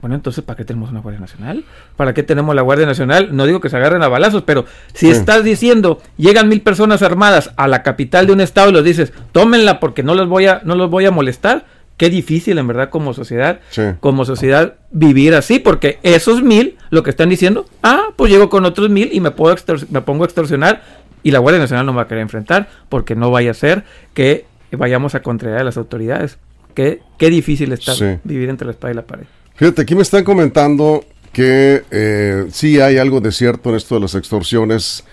Bueno, 0.06 0.14
entonces, 0.14 0.44
¿para 0.44 0.56
qué 0.56 0.64
tenemos 0.64 0.92
una 0.92 1.00
Guardia 1.00 1.18
Nacional? 1.18 1.64
¿Para 1.96 2.14
qué 2.14 2.22
tenemos 2.22 2.54
la 2.54 2.62
Guardia 2.62 2.86
Nacional? 2.86 3.34
No 3.34 3.44
digo 3.44 3.60
que 3.60 3.68
se 3.68 3.76
agarren 3.76 4.04
a 4.04 4.08
balazos, 4.08 4.44
pero 4.44 4.64
si 4.94 5.10
estás 5.10 5.42
diciendo, 5.42 6.00
llegan 6.16 6.48
mil 6.48 6.60
personas 6.60 7.02
armadas 7.02 7.50
a 7.56 7.66
la 7.66 7.82
capital 7.82 8.28
de 8.28 8.32
un 8.32 8.40
estado 8.40 8.68
y 8.68 8.72
los 8.72 8.84
dices, 8.84 9.12
tómenla 9.32 9.80
porque 9.80 10.04
no 10.04 10.14
los 10.14 10.28
voy 10.28 10.46
a, 10.46 10.60
no 10.62 10.76
los 10.76 10.90
voy 10.90 11.06
a 11.06 11.10
molestar, 11.10 11.66
qué 11.96 12.08
difícil 12.08 12.56
en 12.58 12.68
verdad 12.68 12.88
como 12.88 13.14
sociedad, 13.14 13.58
como 13.98 14.24
sociedad 14.24 14.74
vivir 14.92 15.34
así, 15.34 15.58
porque 15.58 15.98
esos 16.04 16.40
mil 16.40 16.76
lo 16.90 17.02
que 17.02 17.10
están 17.10 17.28
diciendo, 17.28 17.66
ah, 17.82 18.10
pues 18.14 18.30
llego 18.30 18.48
con 18.48 18.64
otros 18.64 18.88
mil 18.88 19.08
y 19.12 19.18
me 19.18 19.32
puedo 19.32 19.56
me 19.90 20.02
pongo 20.02 20.22
a 20.22 20.26
extorsionar 20.26 20.84
y 21.24 21.32
la 21.32 21.40
Guardia 21.40 21.60
Nacional 21.60 21.84
no 21.84 21.92
va 21.92 22.02
a 22.02 22.06
querer 22.06 22.22
enfrentar 22.22 22.68
porque 22.88 23.16
no 23.16 23.32
vaya 23.32 23.50
a 23.50 23.54
ser 23.54 23.82
que 24.14 24.46
vayamos 24.70 25.16
a 25.16 25.22
contrariar 25.22 25.62
a 25.62 25.64
las 25.64 25.76
autoridades. 25.76 26.38
Qué, 26.74 27.00
qué 27.18 27.28
difícil 27.28 27.72
está 27.72 27.92
vivir 28.22 28.50
entre 28.50 28.66
la 28.66 28.70
espada 28.70 28.92
y 28.92 28.94
la 28.94 29.02
pared. 29.02 29.26
Fíjate, 29.56 29.82
aquí 29.82 29.94
me 29.94 30.02
están 30.02 30.22
comentando 30.22 31.02
que 31.32 31.82
eh, 31.90 32.46
sí 32.52 32.78
hay 32.78 32.98
algo 32.98 33.22
de 33.22 33.32
cierto 33.32 33.70
en 33.70 33.76
esto 33.76 33.94
de 33.94 34.02
las 34.02 34.14
extorsiones 34.14 35.04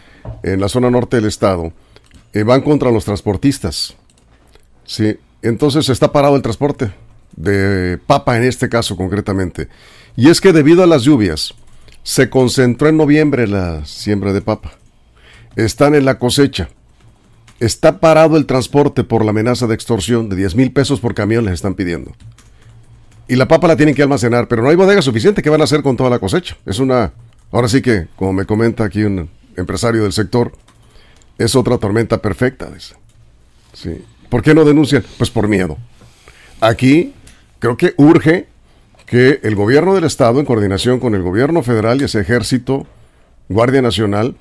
en 0.44 0.60
la 0.60 0.68
zona 0.68 0.92
norte 0.92 1.16
del 1.16 1.28
estado. 1.28 1.72
Eh, 2.34 2.44
van 2.44 2.62
contra 2.62 2.92
los 2.92 3.06
transportistas. 3.06 3.96
Sí, 4.84 5.18
entonces 5.42 5.88
está 5.88 6.12
parado 6.12 6.36
el 6.36 6.42
transporte 6.42 6.92
de 7.38 7.98
papa 8.06 8.36
en 8.36 8.44
este 8.44 8.68
caso 8.68 8.98
concretamente. 8.98 9.70
Y 10.18 10.30
es 10.30 10.42
que 10.42 10.52
debido 10.52 10.84
a 10.84 10.88
las 10.88 11.04
lluvias 11.04 11.54
se 12.04 12.30
concentró 12.30 12.90
en 12.90 12.98
noviembre 12.98 13.48
la 13.48 13.86
siembra 13.86 14.34
de 14.34 14.42
papa. 14.42 14.74
Están 15.56 15.96
en 15.96 16.04
la 16.04 16.20
cosecha. 16.20 16.68
Está 17.62 18.02
parado 18.02 18.36
el 18.36 18.46
transporte 18.46 19.06
por 19.06 19.24
la 19.24 19.32
amenaza 19.32 19.68
de 19.68 19.76
extorsión 19.76 20.28
de 20.28 20.36
10 20.36 20.56
mil 20.56 20.74
pesos 20.74 21.00
por 21.00 21.14
camión 21.14 21.46
les 21.46 21.54
están 21.54 21.76
pidiendo 21.76 22.12
y 23.28 23.36
la 23.36 23.48
papa 23.48 23.68
la 23.68 23.76
tienen 23.76 23.96
que 23.96 24.04
almacenar, 24.04 24.48
pero 24.48 24.62
no 24.62 24.70
hay 24.70 24.76
bodega 24.76 25.02
suficiente. 25.02 25.42
¿Qué 25.42 25.50
van 25.50 25.62
a 25.62 25.64
hacer 25.64 25.82
con 25.82 25.96
toda 25.96 26.10
la 26.10 26.20
cosecha? 26.20 26.58
Es 26.66 26.80
una, 26.80 27.14
ahora 27.52 27.68
sí 27.68 27.82
que, 27.82 28.08
como 28.16 28.34
me 28.34 28.46
comenta 28.46 28.84
aquí 28.84 29.04
un 29.04 29.30
empresario 29.56 30.04
del 30.04 30.14
sector, 30.14 30.52
es 31.38 31.56
otra 31.56 31.78
tormenta 31.78 32.22
perfecta. 32.22 32.70
Dice. 32.70 32.96
Sí. 33.74 34.04
¿Por 34.30 34.42
qué 34.42 34.54
no 34.54 34.66
denuncian? 34.66 35.04
Pues 35.18 35.30
por 35.30 35.48
miedo. 35.48 35.78
Aquí 36.60 37.14
creo 37.60 37.78
que 37.78 37.94
urge 37.98 38.48
que 39.06 39.40
el 39.44 39.56
gobierno 39.56 39.94
del 39.94 40.06
Estado, 40.06 40.40
en 40.40 40.46
coordinación 40.46 41.00
con 41.00 41.16
el 41.16 41.22
gobierno 41.22 41.64
federal 41.64 42.02
y 42.02 42.06
ese 42.06 42.20
ejército, 42.20 42.88
Guardia 43.50 43.82
Nacional, 43.82 44.36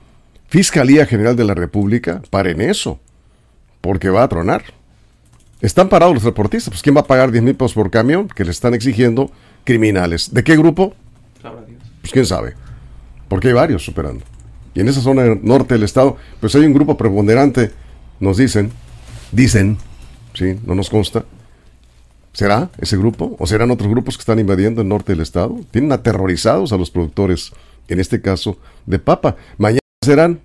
Fiscalía 0.49 1.07
General 1.07 1.37
de 1.37 1.45
la 1.45 1.55
República, 1.55 2.23
paren 2.31 2.61
eso, 2.61 3.01
porque 3.81 4.11
va 4.11 4.23
a 4.23 4.29
tronar. 4.29 4.65
Están 5.63 5.89
parados 5.89 6.15
los 6.15 6.23
transportistas, 6.23 6.71
pues 6.71 6.83
¿quién 6.83 6.97
va 6.97 7.01
a 7.01 7.07
pagar 7.07 7.31
10 7.31 7.43
mil 7.43 7.55
pesos 7.55 7.75
por 7.75 7.91
camión 7.91 8.29
que 8.29 8.45
le 8.45 8.51
están 8.51 8.75
exigiendo 8.75 9.31
criminales? 9.65 10.35
¿De 10.35 10.45
qué 10.45 10.57
grupo? 10.57 10.93
Pues 12.01 12.13
quién 12.13 12.27
sabe, 12.27 12.55
porque 13.29 13.49
hay 13.49 13.55
varios 13.55 13.85
superando. 13.85 14.25
Y 14.75 14.81
en 14.81 14.89
esa 14.89 15.01
zona 15.01 15.37
norte 15.41 15.75
del 15.75 15.85
estado, 15.85 16.17
pues 16.41 16.55
hay 16.57 16.67
un 16.67 16.75
grupo 16.75 16.97
preponderante, 16.97 17.71
nos 18.19 18.39
dicen, 18.39 18.73
dicen, 19.31 19.79
sí, 20.35 20.59
no 20.67 20.75
nos 20.75 20.91
consta, 20.91 21.25
¿Será 22.33 22.71
ese 22.79 22.97
grupo? 22.97 23.37
¿O 23.39 23.47
serán 23.47 23.71
otros 23.71 23.91
grupos 23.91 24.17
que 24.17 24.23
están 24.23 24.39
invadiendo 24.39 24.81
el 24.81 24.89
norte 24.89 25.13
del 25.13 25.21
estado? 25.21 25.61
Tienen 25.71 25.93
aterrorizados 25.93 26.73
a 26.73 26.79
los 26.79 26.91
productores, 26.91 27.53
en 27.89 28.01
este 28.01 28.23
caso 28.23 28.57
de 28.87 28.99
papa. 28.99 29.37
Mañana 29.59 29.81
serán 30.03 30.41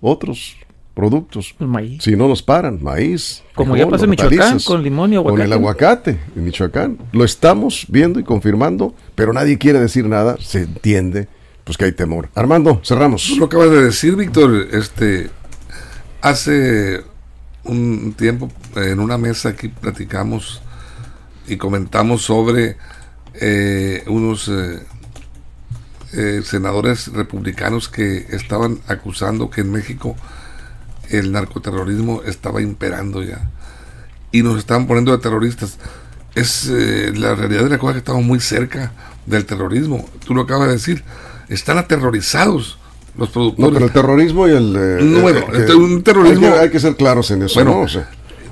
otros 0.00 0.56
productos. 0.94 1.54
El 1.58 1.68
maíz. 1.68 2.02
Si 2.02 2.16
no 2.16 2.28
los 2.28 2.42
paran, 2.42 2.82
maíz. 2.82 3.42
Como 3.54 3.72
frijol, 3.72 3.88
ya 3.88 3.90
pasa 3.90 4.04
en 4.04 4.10
Michoacán, 4.10 4.60
con 4.60 4.82
limón 4.82 5.12
y 5.12 5.16
aguacate. 5.16 5.36
Con 5.36 5.46
el 5.46 5.52
aguacate 5.52 6.18
en 6.36 6.44
Michoacán. 6.44 6.98
Lo 7.12 7.24
estamos 7.24 7.86
viendo 7.88 8.20
y 8.20 8.24
confirmando, 8.24 8.94
pero 9.14 9.32
nadie 9.32 9.58
quiere 9.58 9.80
decir 9.80 10.06
nada. 10.06 10.36
Se 10.40 10.62
entiende, 10.62 11.28
pues 11.64 11.76
que 11.76 11.86
hay 11.86 11.92
temor. 11.92 12.28
Armando, 12.34 12.80
cerramos. 12.84 13.26
Tú 13.26 13.36
lo 13.36 13.46
acabas 13.46 13.70
de 13.70 13.84
decir, 13.84 14.16
Víctor. 14.16 14.68
Este, 14.72 15.30
hace 16.20 17.02
un 17.64 18.14
tiempo 18.16 18.50
en 18.76 19.00
una 19.00 19.18
mesa 19.18 19.50
aquí 19.50 19.68
platicamos 19.68 20.62
y 21.46 21.56
comentamos 21.56 22.22
sobre 22.22 22.76
eh, 23.34 24.02
unos 24.06 24.48
eh, 24.48 24.80
eh, 26.12 26.42
senadores 26.44 27.12
republicanos 27.12 27.88
que 27.88 28.26
estaban 28.30 28.80
acusando 28.88 29.48
que 29.48 29.62
en 29.62 29.72
México 29.72 30.16
el 31.18 31.32
narcoterrorismo 31.32 32.22
estaba 32.26 32.60
imperando 32.62 33.22
ya 33.22 33.50
y 34.30 34.42
nos 34.42 34.58
estaban 34.58 34.86
poniendo 34.86 35.12
de 35.12 35.18
terroristas. 35.18 35.78
Es 36.34 36.68
eh, 36.70 37.12
la 37.14 37.34
realidad 37.34 37.64
de 37.64 37.70
la 37.70 37.78
cosa 37.78 37.92
que 37.92 37.98
estamos 37.98 38.24
muy 38.24 38.40
cerca 38.40 38.92
del 39.26 39.44
terrorismo. 39.44 40.08
Tú 40.26 40.34
lo 40.34 40.42
acabas 40.42 40.68
de 40.68 40.74
decir. 40.74 41.04
Están 41.48 41.76
aterrorizados 41.78 42.78
los 43.18 43.28
No, 43.28 43.32
productores. 43.32 43.72
pero 43.74 43.84
el 43.86 43.92
terrorismo 43.92 44.48
y 44.48 44.52
el... 44.52 44.74
eh, 44.76 44.98
No, 45.02 45.20
bueno, 45.20 45.40
el- 45.52 45.74
un 45.74 46.02
terrorismo- 46.02 46.46
Hay 46.46 46.52
que, 46.54 46.58
hay 46.60 46.70
que 46.70 46.80
ser 46.80 46.96
claros 46.96 47.30
en 47.30 47.42
eso, 47.42 47.54
Bueno, 47.56 47.72
¿no? 47.72 47.80
O 47.82 47.88
sea, 47.88 48.08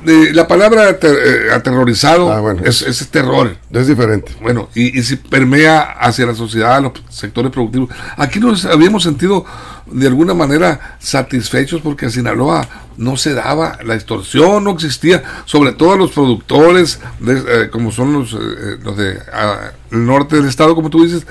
Eh, 0.06 0.30
la 0.32 0.48
palabra 0.48 0.88
ater- 0.88 1.18
eh, 1.24 1.52
aterrorizado 1.52 2.32
Ah, 2.32 2.40
bueno, 2.40 2.62
es, 2.64 2.80
es 2.82 3.06
terror. 3.08 3.56
es 3.70 3.86
diferente. 3.86 4.32
Bueno, 4.40 4.68
y, 4.74 4.98
y 4.98 5.02
si 5.02 5.16
permea 5.16 5.80
hacia 5.80 6.24
la 6.26 6.34
sociedad, 6.34 6.76
a 6.76 6.80
los 6.80 6.92
sectores 7.10 7.50
productivos. 7.52 7.90
Aquí 8.16 8.40
nos 8.40 8.64
habíamos 8.64 9.02
sentido 9.02 9.44
de 9.86 10.06
alguna 10.06 10.32
manera 10.34 10.96
satisfechos 11.00 11.80
porque 11.82 12.06
en 12.06 12.12
Sinaloa 12.12 12.66
no 12.96 13.16
se 13.16 13.34
daba, 13.34 13.78
la 13.84 13.94
extorsión 13.94 14.64
no 14.64 14.70
existía, 14.70 15.22
sobre 15.44 15.72
todo 15.72 15.92
a 15.92 15.96
los 15.96 16.12
productores, 16.12 17.00
de, 17.18 17.64
eh, 17.64 17.70
como 17.70 17.90
son 17.92 18.12
los, 18.12 18.32
eh, 18.34 18.78
los 18.82 18.96
de 18.96 19.18
ah, 19.32 19.72
norte 19.90 20.36
del 20.36 20.46
estado, 20.46 20.74
como 20.74 20.90
tú 20.90 21.04
dices, 21.04 21.26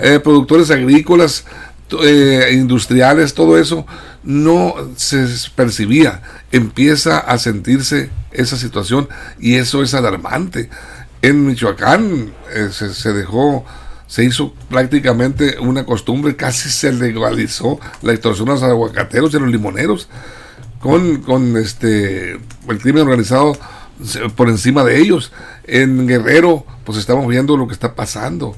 eh, 0.00 0.18
productores 0.22 0.70
agrícolas, 0.70 1.44
eh, 2.02 2.52
industriales, 2.52 3.34
todo 3.34 3.58
eso, 3.58 3.86
no 4.22 4.74
se 4.96 5.26
percibía. 5.54 6.22
Empieza 6.52 7.18
a 7.18 7.38
sentirse 7.38 8.10
esa 8.32 8.56
situación 8.56 9.08
y 9.38 9.56
eso 9.56 9.82
es 9.82 9.94
alarmante. 9.94 10.70
En 11.22 11.46
Michoacán 11.46 12.32
eh, 12.54 12.68
se, 12.72 13.12
dejó, 13.12 13.64
se 14.06 14.24
hizo 14.24 14.54
prácticamente 14.68 15.58
una 15.58 15.84
costumbre, 15.84 16.36
casi 16.36 16.70
se 16.70 16.92
legalizó 16.92 17.78
la 18.02 18.12
extorsión 18.12 18.48
a 18.48 18.52
los 18.52 18.62
aguacateros 18.62 19.32
y 19.32 19.36
a 19.36 19.40
los 19.40 19.50
limoneros 19.50 20.08
con, 20.80 21.20
con 21.22 21.56
este 21.56 22.32
el 22.32 22.78
crimen 22.80 23.02
organizado 23.02 23.56
por 24.36 24.48
encima 24.48 24.84
de 24.84 24.98
ellos. 24.98 25.32
En 25.64 26.06
Guerrero, 26.06 26.64
pues 26.84 26.98
estamos 26.98 27.26
viendo 27.26 27.56
lo 27.56 27.66
que 27.66 27.74
está 27.74 27.94
pasando. 27.94 28.56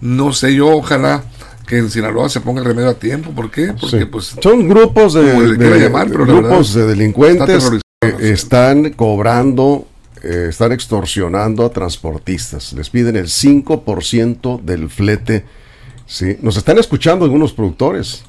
No 0.00 0.32
sé 0.32 0.54
yo, 0.54 0.68
ojalá 0.68 1.24
que 1.66 1.78
en 1.78 1.90
Sinaloa 1.90 2.28
se 2.28 2.40
ponga 2.40 2.60
el 2.60 2.66
remedio 2.66 2.90
a 2.90 2.94
tiempo. 2.94 3.30
¿Por 3.30 3.50
qué? 3.50 3.68
Porque 3.78 3.98
Sí. 4.00 4.04
pues 4.04 4.36
Son 4.40 4.68
grupos 4.68 5.14
de, 5.14 5.56
de- 5.56 5.80
llamar, 5.80 6.08
pero 6.10 6.26
grupos 6.26 6.74
de 6.74 6.86
delincuentes 6.86 7.64
está 7.64 8.16
que 8.18 8.30
están 8.32 8.90
cobrando, 8.92 9.86
eh, 10.22 10.46
están 10.50 10.72
extorsionando 10.72 11.64
a 11.64 11.70
transportistas. 11.70 12.72
Les 12.74 12.90
piden 12.90 13.16
el 13.16 13.28
5% 13.28 14.60
del 14.62 14.90
flete. 14.90 15.44
¿sí? 16.06 16.36
Nos 16.42 16.56
están 16.58 16.78
escuchando 16.78 17.24
algunos 17.24 17.52
productores 17.54 18.24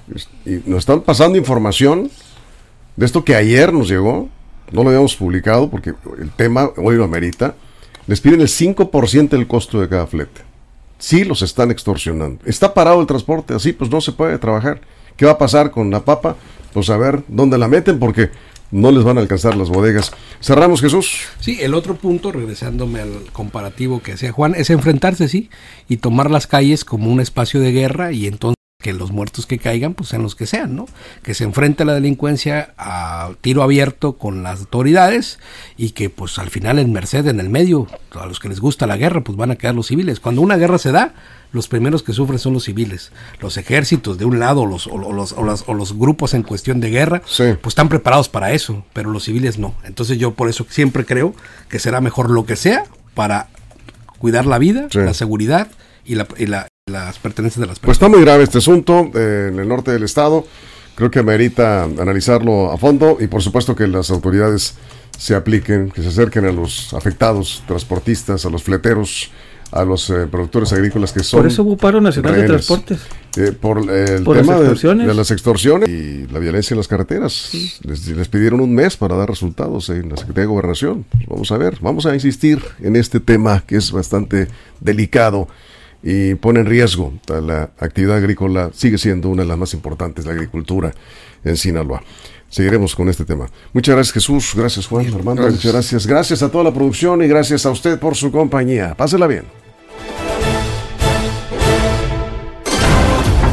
y 0.45 0.61
nos 0.69 0.79
están 0.79 1.01
pasando 1.01 1.37
información 1.37 2.09
de 2.95 3.05
esto 3.05 3.25
que 3.25 3.35
ayer 3.35 3.73
nos 3.73 3.89
llegó. 3.89 4.29
No 4.71 4.81
lo 4.83 4.89
habíamos 4.89 5.15
publicado 5.15 5.69
porque 5.69 5.93
el 6.19 6.31
tema 6.31 6.69
hoy 6.77 6.95
lo 6.95 7.03
amerita. 7.03 7.55
Les 8.07 8.21
piden 8.21 8.39
el 8.41 8.47
5% 8.47 9.29
del 9.29 9.45
costo 9.47 9.81
de 9.81 9.89
cada 9.89 10.07
flete. 10.07 10.41
Sí 11.05 11.23
los 11.23 11.43
están 11.43 11.69
extorsionando. 11.69 12.43
Está 12.47 12.73
parado 12.73 12.99
el 12.99 13.05
transporte, 13.05 13.53
así 13.53 13.73
pues 13.73 13.91
no 13.91 14.01
se 14.01 14.11
puede 14.11 14.39
trabajar. 14.39 14.81
¿Qué 15.15 15.27
va 15.27 15.33
a 15.33 15.37
pasar 15.37 15.69
con 15.69 15.91
la 15.91 16.03
papa? 16.03 16.35
Pues 16.73 16.89
a 16.89 16.97
ver 16.97 17.21
dónde 17.27 17.59
la 17.59 17.67
meten 17.67 17.99
porque 17.99 18.31
no 18.71 18.89
les 18.91 19.03
van 19.03 19.19
a 19.19 19.21
alcanzar 19.21 19.55
las 19.55 19.69
bodegas. 19.69 20.11
Cerramos, 20.41 20.81
Jesús. 20.81 21.19
Sí, 21.39 21.59
el 21.61 21.75
otro 21.75 21.93
punto, 21.93 22.31
regresándome 22.31 23.01
al 23.01 23.11
comparativo 23.33 24.01
que 24.01 24.13
hacía 24.13 24.31
Juan, 24.31 24.55
es 24.55 24.71
enfrentarse, 24.71 25.29
sí, 25.29 25.51
y 25.87 25.97
tomar 25.97 26.31
las 26.31 26.47
calles 26.47 26.83
como 26.83 27.11
un 27.11 27.19
espacio 27.19 27.59
de 27.59 27.71
guerra 27.71 28.11
y 28.11 28.25
entonces 28.25 28.55
que 28.85 28.93
los 28.93 29.11
muertos 29.11 29.47
que 29.47 29.57
caigan, 29.57 29.95
pues 29.95 30.09
sean 30.09 30.21
los 30.21 30.35
que 30.35 30.45
sean, 30.45 30.75
¿no? 30.75 30.85
Que 31.23 31.33
se 31.33 31.43
enfrente 31.43 31.85
la 31.85 31.95
delincuencia 31.95 32.75
a 32.77 33.31
tiro 33.41 33.63
abierto 33.63 34.13
con 34.19 34.43
las 34.43 34.59
autoridades 34.59 35.39
y 35.75 35.89
que 35.93 36.11
pues 36.11 36.37
al 36.37 36.51
final 36.51 36.77
en 36.77 36.93
Merced, 36.93 37.25
en 37.25 37.39
el 37.39 37.49
medio, 37.49 37.87
a 38.11 38.27
los 38.27 38.39
que 38.39 38.47
les 38.47 38.59
gusta 38.59 38.85
la 38.85 38.95
guerra, 38.95 39.21
pues 39.21 39.35
van 39.39 39.49
a 39.49 39.55
quedar 39.55 39.73
los 39.73 39.87
civiles. 39.87 40.19
Cuando 40.19 40.41
una 40.41 40.55
guerra 40.57 40.77
se 40.77 40.91
da, 40.91 41.15
los 41.51 41.67
primeros 41.67 42.03
que 42.03 42.13
sufren 42.13 42.37
son 42.37 42.53
los 42.53 42.65
civiles. 42.65 43.11
Los 43.41 43.57
ejércitos 43.57 44.19
de 44.19 44.25
un 44.25 44.37
lado 44.39 44.67
los, 44.67 44.85
o, 44.85 44.99
los, 44.99 45.31
o, 45.31 45.43
las- 45.43 45.63
o 45.65 45.73
los 45.73 45.97
grupos 45.97 46.35
en 46.35 46.43
cuestión 46.43 46.79
de 46.79 46.91
guerra, 46.91 47.23
Sí. 47.25 47.45
pues 47.59 47.71
están 47.71 47.89
preparados 47.89 48.29
para 48.29 48.51
eso, 48.51 48.85
pero 48.93 49.09
los 49.09 49.23
civiles 49.23 49.57
no. 49.57 49.73
Entonces 49.83 50.19
yo 50.19 50.35
por 50.35 50.47
eso 50.47 50.67
siempre 50.69 51.05
creo 51.05 51.33
que 51.69 51.79
será 51.79 52.01
mejor 52.01 52.29
lo 52.29 52.45
que 52.45 52.55
sea 52.55 52.83
para 53.15 53.47
cuidar 54.19 54.45
la 54.45 54.59
vida, 54.59 54.89
Sí. 54.91 54.99
la 54.99 55.15
seguridad 55.15 55.69
y, 56.05 56.13
la, 56.13 56.27
y 56.37 56.45
la- 56.45 56.67
las 56.87 57.17
pertenencias 57.17 57.59
de 57.59 57.65
las 57.65 57.79
Pues 57.79 57.97
personas. 57.97 58.09
está 58.09 58.09
muy 58.09 58.23
grave 58.23 58.43
este 58.43 58.59
asunto 58.59 59.09
eh, 59.15 59.49
en 59.51 59.57
el 59.57 59.67
norte 59.67 59.89
del 59.89 60.03
estado. 60.03 60.45
Creo 60.93 61.09
que 61.09 61.17
amerita 61.17 61.83
analizarlo 61.85 62.71
a 62.71 62.77
fondo 62.77 63.17
y 63.19 63.25
por 63.25 63.41
supuesto 63.41 63.75
que 63.75 63.87
las 63.87 64.11
autoridades 64.11 64.75
se 65.17 65.33
apliquen, 65.33 65.89
que 65.89 66.03
se 66.03 66.09
acerquen 66.09 66.45
a 66.45 66.51
los 66.51 66.93
afectados, 66.93 67.63
transportistas, 67.67 68.45
a 68.45 68.51
los 68.51 68.61
fleteros, 68.61 69.31
a 69.71 69.83
los 69.83 70.11
eh, 70.11 70.27
productores 70.29 70.73
agrícolas 70.73 71.11
que 71.11 71.23
son... 71.23 71.39
Por 71.39 71.47
eso 71.47 71.63
hubo 71.63 71.75
paro 71.75 71.99
nacional 72.01 72.35
de 72.35 72.43
transportes. 72.45 72.99
Eh, 73.35 73.51
por 73.59 73.79
eh, 73.89 74.17
el 74.17 74.23
Por 74.23 74.37
las 74.37 74.45
tema 74.45 74.57
de, 74.59 74.65
extorsiones. 74.65 75.07
de 75.07 75.13
las 75.15 75.31
extorsiones 75.31 75.89
y 75.89 76.27
la 76.27 76.37
violencia 76.37 76.75
en 76.75 76.77
las 76.77 76.87
carreteras. 76.87 77.49
Les, 77.81 78.07
les 78.09 78.27
pidieron 78.27 78.59
un 78.61 78.75
mes 78.75 78.95
para 78.95 79.15
dar 79.15 79.27
resultados 79.27 79.89
en 79.89 80.09
la 80.09 80.17
Secretaría 80.17 80.41
de 80.43 80.53
Gobernación. 80.53 81.03
Pues 81.09 81.25
vamos 81.29 81.51
a 81.51 81.57
ver, 81.57 81.79
vamos 81.81 82.05
a 82.05 82.13
insistir 82.13 82.61
en 82.79 82.95
este 82.95 83.19
tema 83.19 83.63
que 83.65 83.75
es 83.77 83.91
bastante 83.91 84.49
delicado 84.81 85.47
y 86.07 86.35
pone 86.35 86.59
en 86.59 86.67
riesgo 86.67 87.11
la 87.27 87.71
actividad 87.79 88.17
agrícola. 88.17 88.69
Sigue 88.73 88.99
siendo 88.99 89.27
una 89.27 89.41
de 89.41 89.49
las 89.49 89.57
más 89.57 89.73
importantes, 89.73 90.25
la 90.25 90.33
agricultura 90.33 90.93
en 91.43 91.57
Sinaloa. 91.57 92.03
Seguiremos 92.47 92.95
con 92.95 93.09
este 93.09 93.25
tema. 93.25 93.47
Muchas 93.73 93.95
gracias 93.95 94.13
Jesús, 94.13 94.53
gracias 94.55 94.85
Juan, 94.85 95.07
Armando, 95.07 95.41
gracias. 95.41 95.55
muchas 95.55 95.73
gracias. 95.73 96.07
Gracias 96.07 96.43
a 96.43 96.51
toda 96.51 96.63
la 96.63 96.73
producción 96.73 97.23
y 97.23 97.27
gracias 97.27 97.65
a 97.65 97.71
usted 97.71 97.99
por 97.99 98.15
su 98.15 98.31
compañía. 98.31 98.93
Pásela 98.95 99.25
bien. 99.25 99.45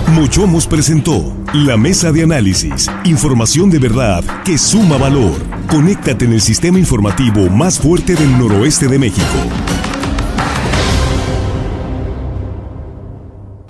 Mochomos 0.09 0.67
presentó 0.67 1.35
la 1.55 1.79
mesa 1.79 2.13
de 2.13 2.23
análisis. 2.23 2.91
Información 3.05 3.71
de 3.71 3.79
verdad 3.79 4.23
que 4.45 4.59
suma 4.59 4.99
valor. 4.99 5.41
Conéctate 5.71 6.27
en 6.27 6.35
el 6.35 6.43
sistema 6.43 6.79
informativo 6.79 7.49
más 7.49 7.79
fuerte 7.79 8.15
del 8.15 8.39
noroeste 8.39 8.89
de 8.89 8.99
México. 8.99 9.39